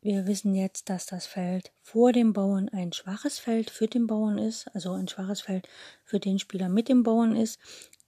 wir 0.04 0.26
wissen 0.26 0.54
jetzt, 0.54 0.90
dass 0.90 1.06
das 1.06 1.24
Feld 1.24 1.72
vor 1.80 2.12
dem 2.12 2.34
Bauern 2.34 2.68
ein 2.68 2.92
schwaches 2.92 3.38
Feld 3.38 3.70
für 3.70 3.86
den 3.86 4.06
Bauern 4.06 4.36
ist, 4.36 4.68
also 4.74 4.92
ein 4.92 5.08
schwaches 5.08 5.40
Feld 5.40 5.66
für 6.04 6.20
den 6.20 6.38
Spieler 6.38 6.68
mit 6.68 6.90
dem 6.90 7.02
Bauern 7.02 7.34
ist, 7.34 7.58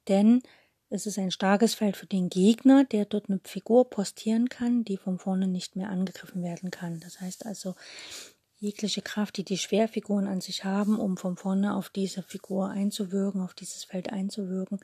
denn 0.06 0.42
es 0.90 1.06
ist 1.06 1.18
ein 1.18 1.30
starkes 1.30 1.74
Feld 1.74 1.96
für 1.96 2.04
den 2.04 2.28
Gegner, 2.28 2.84
der 2.84 3.06
dort 3.06 3.30
eine 3.30 3.40
Figur 3.42 3.88
postieren 3.88 4.50
kann, 4.50 4.84
die 4.84 4.98
von 4.98 5.18
vorne 5.18 5.48
nicht 5.48 5.74
mehr 5.74 5.88
angegriffen 5.88 6.42
werden 6.42 6.70
kann. 6.70 7.00
Das 7.00 7.22
heißt 7.22 7.46
also, 7.46 7.74
jegliche 8.58 9.00
Kraft, 9.00 9.38
die 9.38 9.44
die 9.44 9.56
Schwerfiguren 9.56 10.26
an 10.26 10.42
sich 10.42 10.64
haben, 10.64 11.00
um 11.00 11.16
von 11.16 11.38
vorne 11.38 11.74
auf 11.74 11.88
diese 11.88 12.22
Figur 12.22 12.68
einzuwirken, 12.68 13.40
auf 13.40 13.54
dieses 13.54 13.84
Feld 13.84 14.12
einzuwirken, 14.12 14.80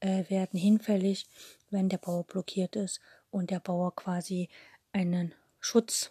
äh, 0.00 0.28
werden 0.28 0.58
hinfällig, 0.58 1.28
wenn 1.70 1.88
der 1.88 1.98
Bauer 1.98 2.24
blockiert 2.24 2.74
ist 2.74 3.00
und 3.30 3.50
der 3.50 3.60
Bauer 3.60 3.94
quasi 3.94 4.48
einen 4.92 5.32
Schutz 5.60 6.10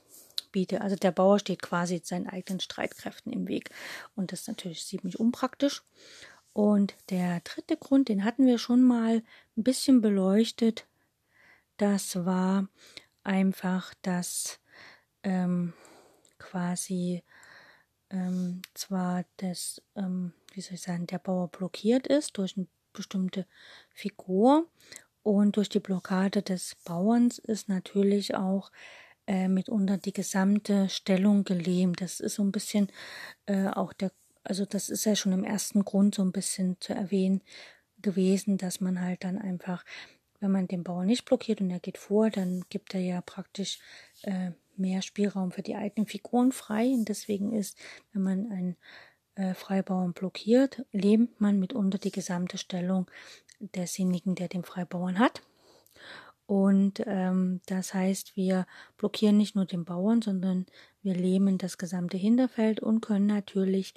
biete. 0.51 0.81
Also 0.81 0.95
der 0.95 1.11
Bauer 1.11 1.39
steht 1.39 1.61
quasi 1.61 2.01
seinen 2.03 2.27
eigenen 2.27 2.59
Streitkräften 2.59 3.31
im 3.31 3.47
Weg. 3.47 3.69
Und 4.15 4.31
das 4.31 4.41
ist 4.41 4.47
natürlich 4.47 4.85
ziemlich 4.85 5.19
unpraktisch. 5.19 5.83
Und 6.53 6.95
der 7.09 7.41
dritte 7.41 7.77
Grund, 7.77 8.09
den 8.09 8.23
hatten 8.23 8.45
wir 8.45 8.57
schon 8.57 8.81
mal 8.81 9.23
ein 9.55 9.63
bisschen 9.63 10.01
beleuchtet. 10.01 10.85
Das 11.77 12.25
war 12.25 12.67
einfach, 13.23 13.93
dass 14.01 14.59
ähm, 15.23 15.73
quasi 16.37 17.23
ähm, 18.09 18.61
zwar 18.73 19.25
das, 19.37 19.81
ähm, 19.95 20.33
wie 20.53 20.61
soll 20.61 20.73
ich 20.75 20.81
sagen, 20.81 21.07
der 21.07 21.19
Bauer 21.19 21.47
blockiert 21.47 22.07
ist 22.07 22.37
durch 22.37 22.57
eine 22.57 22.67
bestimmte 22.93 23.45
Figur 23.93 24.67
und 25.23 25.57
durch 25.57 25.69
die 25.69 25.79
Blockade 25.79 26.41
des 26.41 26.75
Bauerns 26.85 27.37
ist 27.37 27.69
natürlich 27.69 28.35
auch 28.35 28.71
äh, 29.29 29.47
mitunter 29.47 29.97
die 29.97 30.11
gesamte 30.11 30.89
Stellung 30.89 31.43
gelähmt. 31.43 32.01
Das 32.01 32.19
ist 32.19 32.35
so 32.35 32.43
ein 32.43 32.51
bisschen 32.51 32.91
äh, 33.45 33.67
auch 33.67 33.93
der, 33.93 34.11
also 34.43 34.65
das 34.65 34.89
ist 34.89 35.05
ja 35.05 35.15
schon 35.15 35.33
im 35.33 35.43
ersten 35.43 35.85
Grund 35.85 36.15
so 36.15 36.23
ein 36.23 36.31
bisschen 36.31 36.77
zu 36.79 36.93
erwähnen 36.93 37.41
gewesen, 38.01 38.57
dass 38.57 38.81
man 38.81 38.99
halt 38.99 39.23
dann 39.23 39.37
einfach, 39.37 39.85
wenn 40.39 40.51
man 40.51 40.67
den 40.67 40.83
Bauer 40.83 41.05
nicht 41.05 41.25
blockiert 41.25 41.61
und 41.61 41.69
er 41.69 41.79
geht 41.79 41.99
vor, 41.99 42.31
dann 42.31 42.63
gibt 42.69 42.95
er 42.95 43.01
ja 43.01 43.21
praktisch 43.21 43.79
äh, 44.23 44.51
mehr 44.77 45.03
Spielraum 45.03 45.51
für 45.51 45.61
die 45.61 45.75
eigenen 45.75 46.07
Figuren 46.07 46.51
frei. 46.51 46.87
Und 46.87 47.07
deswegen 47.07 47.53
ist, 47.53 47.77
wenn 48.13 48.23
man 48.23 48.51
einen 48.51 48.77
äh, 49.35 49.53
Freibauern 49.53 50.13
blockiert, 50.13 50.85
lähmt 50.91 51.39
man 51.39 51.59
mitunter 51.59 51.99
die 51.99 52.11
gesamte 52.11 52.57
Stellung 52.57 53.11
desjenigen, 53.59 54.33
der 54.33 54.47
den 54.47 54.63
Freibauern 54.63 55.19
hat. 55.19 55.43
Und 56.49 57.03
ähm, 57.05 57.61
das 57.67 57.93
heißt, 57.93 58.35
wir 58.35 58.65
blockieren 58.97 59.37
nicht 59.37 59.53
nur 59.55 59.65
den 59.65 59.85
Bauern, 59.85 60.23
sondern 60.23 60.65
wir 61.03 61.13
lähmen 61.13 61.59
das 61.59 61.77
gesamte 61.77 62.17
Hinterfeld 62.17 62.79
und 62.79 63.01
können 63.01 63.27
natürlich 63.27 63.93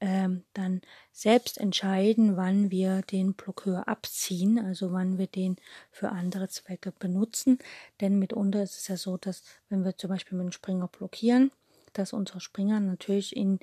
ähm, 0.00 0.44
dann 0.52 0.82
selbst 1.10 1.58
entscheiden, 1.58 2.36
wann 2.36 2.70
wir 2.70 3.02
den 3.02 3.34
Blockeur 3.34 3.88
abziehen, 3.88 4.60
also 4.60 4.92
wann 4.92 5.18
wir 5.18 5.26
den 5.26 5.56
für 5.90 6.10
andere 6.10 6.46
Zwecke 6.48 6.92
benutzen. 6.96 7.58
Denn 8.00 8.20
mitunter 8.20 8.62
ist 8.62 8.76
es 8.76 8.86
ja 8.86 8.96
so, 8.96 9.16
dass 9.16 9.42
wenn 9.68 9.84
wir 9.84 9.96
zum 9.96 10.10
Beispiel 10.10 10.38
mit 10.38 10.44
dem 10.44 10.52
Springer 10.52 10.86
blockieren, 10.86 11.50
dass 11.92 12.12
unser 12.12 12.38
Springer 12.38 12.78
natürlich 12.78 13.34
in 13.34 13.58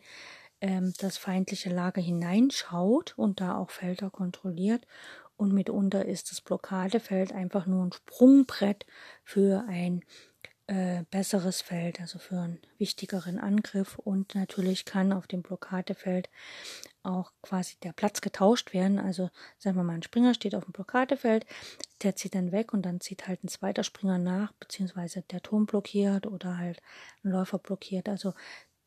ähm, 0.60 0.94
das 0.98 1.16
feindliche 1.16 1.70
Lager 1.70 2.02
hineinschaut 2.02 3.14
und 3.18 3.40
da 3.40 3.56
auch 3.56 3.70
Felder 3.70 4.10
kontrolliert 4.10 4.86
und 5.44 5.54
mitunter 5.54 6.06
ist 6.06 6.32
das 6.32 6.42
Blockadefeld 6.42 7.32
einfach 7.34 7.68
nur 7.68 7.86
ein 7.86 7.92
Sprungbrett 7.92 8.86
für 9.24 9.66
ein 9.68 10.04
äh, 10.68 11.04
besseres 11.12 11.62
Feld, 11.62 12.00
also 12.00 12.20
für 12.20 12.40
einen 12.40 12.62
wichtigeren 12.78 13.38
Angriff 13.38 14.00
und 14.00 14.34
natürlich 14.34 14.86
kann 14.86 15.12
auf 15.12 15.28
dem 15.28 15.42
Blockadefeld 15.42 16.30
auch 17.04 17.34
quasi 17.42 17.76
der 17.84 17.92
Platz 17.92 18.22
getauscht 18.22 18.74
werden. 18.74 18.98
Also 18.98 19.30
sagen 19.58 19.76
wir 19.76 19.84
mal, 19.84 19.96
ein 19.96 20.04
Springer 20.04 20.34
steht 20.34 20.56
auf 20.56 20.64
dem 20.64 20.72
Blockadefeld, 20.72 21.46
der 22.02 22.16
zieht 22.16 22.34
dann 22.36 22.54
weg 22.54 22.74
und 22.74 22.84
dann 22.84 23.02
zieht 23.02 23.28
halt 23.28 23.44
ein 23.44 23.50
zweiter 23.50 23.84
Springer 23.84 24.18
nach, 24.18 24.54
beziehungsweise 24.54 25.22
der 25.24 25.42
Turm 25.42 25.66
blockiert 25.66 26.26
oder 26.26 26.58
halt 26.58 26.82
ein 27.24 27.32
Läufer 27.32 27.60
blockiert. 27.60 28.08
Also 28.08 28.34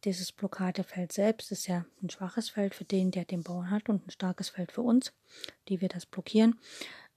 dieses 0.07 0.33
Blockadefeld 0.33 1.13
selbst 1.13 1.53
ist 1.53 1.67
ja 1.67 1.85
ein 2.03 2.09
schwaches 2.09 2.49
Feld 2.49 2.75
für 2.75 2.85
den, 2.85 3.11
der 3.11 3.25
den 3.25 3.43
Bauern 3.43 3.71
hat 3.71 3.89
und 3.89 4.07
ein 4.07 4.11
starkes 4.11 4.49
Feld 4.49 4.73
für 4.73 4.83
uns, 4.83 5.13
die 5.69 5.81
wir 5.81 5.89
das 5.89 6.07
blockieren. 6.07 6.59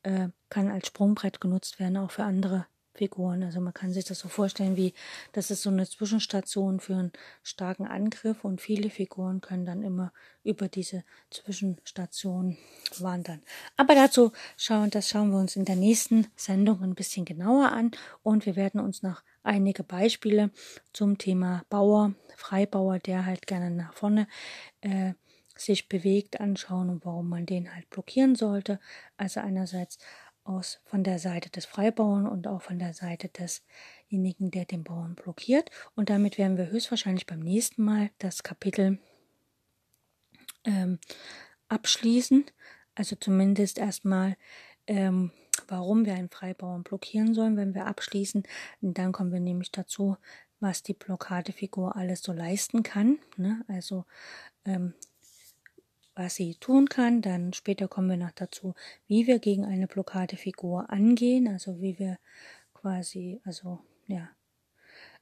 Äh, 0.04 0.30
kann 0.50 0.70
als 0.70 0.88
Sprungbrett 0.88 1.40
genutzt 1.40 1.80
werden, 1.80 1.98
auch 1.98 2.12
für 2.12 2.24
andere 2.24 2.66
Figuren. 2.96 3.44
Also 3.44 3.62
man 3.62 3.74
kann 3.74 3.94
sich 3.94 4.06
das 4.06 4.20
so 4.20 4.28
vorstellen, 4.28 4.76
wie 4.76 4.94
das 5.34 5.52
ist 5.52 5.62
so 5.62 5.70
eine 5.70 5.88
Zwischenstation 5.88 6.80
für 6.80 6.96
einen 6.96 7.12
starken 7.44 7.86
Angriff 7.86 8.44
und 8.44 8.60
viele 8.60 8.90
Figuren 8.90 9.40
können 9.40 9.66
dann 9.66 9.84
immer 9.84 10.12
über 10.44 10.68
diese 10.68 11.04
Zwischenstation 11.30 12.58
wandern. 12.98 13.42
Aber 13.78 13.94
dazu 13.94 14.32
schauen, 14.58 14.90
das 14.90 15.10
schauen 15.10 15.32
wir 15.32 15.38
uns 15.38 15.56
in 15.56 15.66
der 15.66 15.76
nächsten 15.76 16.28
Sendung 16.36 16.82
ein 16.82 16.96
bisschen 16.96 17.24
genauer 17.24 17.72
an 17.72 17.92
und 18.24 18.46
wir 18.46 18.56
werden 18.56 18.82
uns 18.82 19.04
noch 19.04 19.22
einige 19.44 19.84
Beispiele 19.84 20.52
zum 20.92 21.18
Thema 21.18 21.64
Bauer, 21.70 22.14
Freibauer, 22.40 23.00
der 23.00 23.26
halt 23.26 23.48
gerne 23.48 23.70
nach 23.70 23.94
vorne 23.94 24.28
äh, 24.82 25.14
sich 25.56 25.90
bewegt, 25.90 26.40
anschauen 26.40 26.90
und 26.90 27.06
warum 27.06 27.30
man 27.30 27.46
den 27.46 27.74
halt 27.74 27.90
blockieren 27.90 28.36
sollte. 28.36 28.80
Also 29.18 29.42
einerseits 29.42 29.98
aus 30.44 30.80
von 30.86 31.04
der 31.04 31.20
Seite 31.20 31.50
des 31.50 31.66
Freibauern 31.66 32.28
und 32.28 32.48
auch 32.48 32.62
von 32.62 32.80
der 32.80 32.94
Seite 32.94 33.30
desjenigen, 33.30 34.52
der 34.52 34.66
den 34.66 34.84
Bauern 34.84 35.16
blockiert. 35.16 35.70
Und 35.96 36.10
damit 36.10 36.38
werden 36.38 36.58
wir 36.58 36.72
höchstwahrscheinlich 36.72 37.28
beim 37.28 37.40
nächsten 37.40 37.84
Mal 37.84 38.10
das 38.18 38.42
Kapitel 38.42 39.00
ähm, 40.64 40.98
abschließen. 41.68 42.46
Also 42.96 43.16
zumindest 43.16 43.78
erstmal, 43.78 44.36
ähm, 44.88 45.32
warum 45.68 46.06
wir 46.06 46.14
einen 46.14 46.30
Freibauern 46.30 46.84
blockieren 46.84 47.34
sollen, 47.34 47.58
wenn 47.58 47.76
wir 47.76 47.86
abschließen. 47.86 48.44
Und 48.82 48.98
dann 48.98 49.12
kommen 49.12 49.32
wir 49.32 49.40
nämlich 49.40 49.72
dazu, 49.72 50.18
was 50.60 50.84
die 50.84 50.94
Blockadefigur 50.94 51.96
alles 51.96 52.22
so 52.22 52.34
leisten 52.34 52.84
kann. 52.84 53.20
Ne? 53.38 53.64
Also 53.68 54.06
ähm, 54.66 54.94
was 56.20 56.36
sie 56.36 56.56
tun 56.56 56.90
kann. 56.90 57.22
Dann 57.22 57.54
später 57.54 57.88
kommen 57.88 58.10
wir 58.10 58.18
noch 58.18 58.32
dazu, 58.32 58.76
wie 59.08 59.26
wir 59.26 59.40
gegen 59.40 59.66
eine 59.66 59.88
Blockadefigur 59.88 60.90
angehen, 60.90 61.48
also 61.48 61.82
wie 61.82 61.98
wir 61.98 62.20
quasi, 62.74 63.40
also 63.46 63.80
ja, 64.08 64.30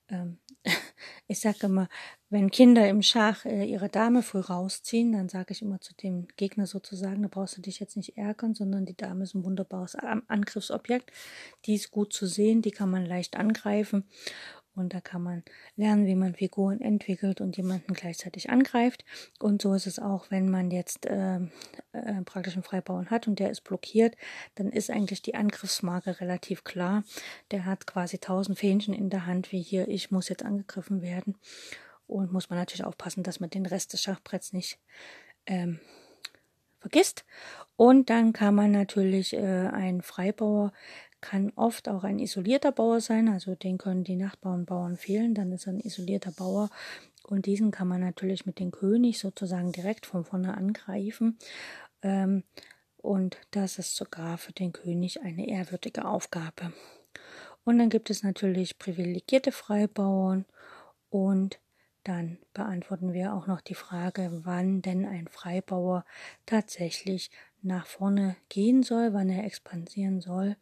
ähm, 0.10 0.40
ich 1.28 1.40
sage 1.40 1.68
immer, 1.68 1.88
wenn 2.30 2.50
Kinder 2.50 2.90
im 2.90 3.04
Schach 3.04 3.46
äh, 3.46 3.66
ihre 3.66 3.90
Dame 3.90 4.24
früh 4.24 4.40
rausziehen, 4.40 5.12
dann 5.12 5.30
sage 5.30 5.52
ich 5.52 5.62
immer 5.62 5.80
zu 5.82 5.94
dem 5.94 6.28
Gegner 6.36 6.66
sozusagen, 6.66 7.22
da 7.22 7.28
brauchst 7.30 7.58
du 7.58 7.62
dich 7.62 7.80
jetzt 7.80 7.96
nicht 7.96 8.18
ärgern, 8.18 8.56
sondern 8.56 8.86
die 8.86 8.98
Dame 8.98 9.24
ist 9.24 9.36
ein 9.36 9.46
wunderbares 9.46 9.96
Angriffsobjekt. 9.96 11.12
Die 11.66 11.76
ist 11.76 11.92
gut 11.92 12.12
zu 12.12 12.26
sehen, 12.26 12.62
die 12.62 12.72
kann 12.72 12.90
man 12.90 13.06
leicht 13.06 13.36
angreifen 13.36 14.06
und 14.78 14.94
da 14.94 15.02
kann 15.02 15.22
man 15.22 15.44
lernen, 15.76 16.06
wie 16.06 16.16
man 16.16 16.36
Figuren 16.36 16.82
entwickelt 16.82 17.42
und 17.42 17.58
jemanden 17.58 17.94
gleichzeitig 17.94 18.50
angreift. 18.50 19.04
Und 19.40 19.62
so 19.62 19.74
ist 19.74 19.88
es 19.88 20.00
auch, 20.00 20.30
wenn 20.30 20.50
man 20.50 20.72
jetzt 20.72 21.06
äh, 21.06 21.38
äh, 21.94 22.22
praktisch 22.26 22.54
einen 22.54 22.64
Freibauern 22.64 23.10
hat 23.10 23.28
und 23.28 23.40
der 23.40 23.50
ist 23.50 23.62
blockiert, 23.62 24.16
dann 24.56 24.70
ist 24.70 24.90
eigentlich 24.90 25.22
die 25.22 25.36
Angriffsmarke 25.36 26.22
relativ 26.22 26.64
klar. 26.64 27.04
Der 27.52 27.66
hat 27.66 27.88
quasi 27.88 28.20
tausend 28.20 28.60
Fähnchen 28.60 28.94
in 28.94 29.10
der 29.10 29.26
Hand, 29.26 29.52
wie 29.52 29.62
hier, 29.62 29.88
ich 29.88 30.12
muss 30.12 30.30
jetzt 30.30 30.46
angegriffen 30.46 31.02
werden. 31.02 31.36
Und 32.06 32.32
muss 32.32 32.50
man 32.50 32.60
natürlich 32.60 32.86
aufpassen, 32.86 33.24
dass 33.24 33.40
man 33.40 33.50
den 33.50 33.66
Rest 33.66 33.92
des 33.92 34.02
Schachbretts 34.02 34.54
nicht 34.54 34.80
ähm, 35.46 35.80
vergisst. 36.80 37.26
Und 37.76 38.10
dann 38.10 38.34
kann 38.34 38.56
man 38.56 38.72
natürlich 38.72 39.34
äh, 39.34 39.40
einen 39.40 40.02
Freibauer 40.02 40.72
kann 41.22 41.52
oft 41.56 41.90
auch 41.90 42.04
ein 42.04 42.20
isolierter 42.20 42.72
Bauer 42.72 43.02
sein, 43.02 43.28
also 43.30 43.56
den 43.56 43.78
können 43.78 44.04
die 44.04 44.16
Nachbarn 44.16 44.66
Bauern 44.66 44.98
fehlen, 44.98 45.34
dann 45.34 45.52
ist 45.52 45.68
er 45.68 45.74
ein 45.74 45.80
isolierter 45.80 46.32
Bauer 46.32 46.70
und 47.24 47.46
diesen 47.46 47.72
kann 47.72 47.88
man 47.88 48.02
natürlich 48.02 48.46
mit 48.46 48.60
dem 48.60 48.72
König 48.72 49.20
sozusagen 49.20 49.72
direkt 49.72 50.06
von 50.06 50.24
vorne 50.24 50.56
angreifen. 50.56 51.38
Ähm, 52.02 52.44
und 52.98 53.38
das 53.52 53.80
ist 53.80 53.96
sogar 53.96 54.38
für 54.38 54.54
den 54.54 54.74
König 54.74 55.22
eine 55.22 55.48
ehrwürdige 55.48 56.06
Aufgabe. 56.06 56.74
Und 57.64 57.80
dann 57.80 57.90
gibt 57.90 58.10
es 58.10 58.24
natürlich 58.24 58.80
privilegierte 58.80 59.52
Freibauern 59.52 60.46
und 61.10 61.60
dann 62.04 62.38
beantworten 62.54 63.12
wir 63.12 63.34
auch 63.34 63.48
noch 63.48 63.60
die 63.60 63.76
Frage, 63.76 64.42
wann 64.46 64.82
denn 64.82 65.06
ein 65.06 65.28
Freibauer 65.28 66.06
tatsächlich 66.46 67.30
nach 67.62 67.86
vorne 67.86 68.38
gehen 68.48 68.84
soll, 68.84 69.14
wann 69.14 69.30
er 69.30 69.44
expandieren 69.44 70.22
soll 70.22 70.56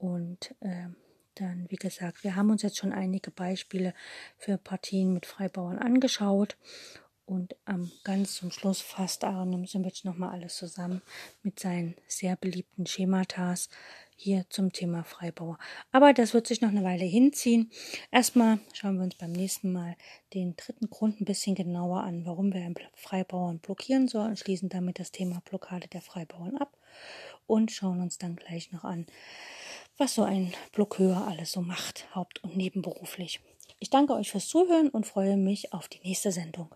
und 0.00 0.54
äh, 0.60 0.88
dann, 1.34 1.66
wie 1.68 1.76
gesagt, 1.76 2.24
wir 2.24 2.34
haben 2.34 2.50
uns 2.50 2.62
jetzt 2.62 2.78
schon 2.78 2.92
einige 2.92 3.30
Beispiele 3.30 3.94
für 4.38 4.56
Partien 4.56 5.12
mit 5.12 5.26
Freibauern 5.26 5.78
angeschaut. 5.78 6.56
Und 7.26 7.54
ähm, 7.68 7.92
ganz 8.02 8.34
zum 8.34 8.50
Schluss 8.50 8.80
fasst 8.80 9.22
Aaron 9.22 9.64
Simbic 9.64 10.04
nochmal 10.04 10.30
alles 10.30 10.56
zusammen 10.56 11.00
mit 11.44 11.60
seinen 11.60 11.94
sehr 12.08 12.34
beliebten 12.34 12.86
Schematas 12.86 13.68
hier 14.16 14.46
zum 14.48 14.72
Thema 14.72 15.04
Freibauer. 15.04 15.56
Aber 15.92 16.12
das 16.12 16.34
wird 16.34 16.48
sich 16.48 16.60
noch 16.60 16.70
eine 16.70 16.82
Weile 16.82 17.04
hinziehen. 17.04 17.70
Erstmal 18.10 18.58
schauen 18.72 18.96
wir 18.96 19.04
uns 19.04 19.14
beim 19.14 19.30
nächsten 19.30 19.70
Mal 19.70 19.96
den 20.34 20.56
dritten 20.56 20.90
Grund 20.90 21.20
ein 21.20 21.24
bisschen 21.24 21.54
genauer 21.54 22.00
an, 22.02 22.26
warum 22.26 22.52
wir 22.52 22.62
einen 22.62 22.74
Freibauern 22.94 23.60
blockieren 23.60 24.08
sollen, 24.08 24.36
schließen 24.36 24.68
damit 24.68 24.98
das 24.98 25.12
Thema 25.12 25.40
Blockade 25.44 25.86
der 25.86 26.02
Freibauern 26.02 26.56
ab 26.56 26.76
und 27.46 27.70
schauen 27.70 28.00
uns 28.00 28.18
dann 28.18 28.36
gleich 28.36 28.72
noch 28.72 28.84
an, 28.84 29.06
was 30.00 30.14
so 30.14 30.22
ein 30.22 30.54
Blockeur 30.72 31.26
alles 31.28 31.52
so 31.52 31.60
macht, 31.60 32.06
haupt- 32.14 32.42
und 32.42 32.56
nebenberuflich. 32.56 33.40
Ich 33.78 33.90
danke 33.90 34.14
euch 34.14 34.30
fürs 34.30 34.48
Zuhören 34.48 34.88
und 34.88 35.06
freue 35.06 35.36
mich 35.36 35.74
auf 35.74 35.88
die 35.88 36.00
nächste 36.02 36.32
Sendung. 36.32 36.74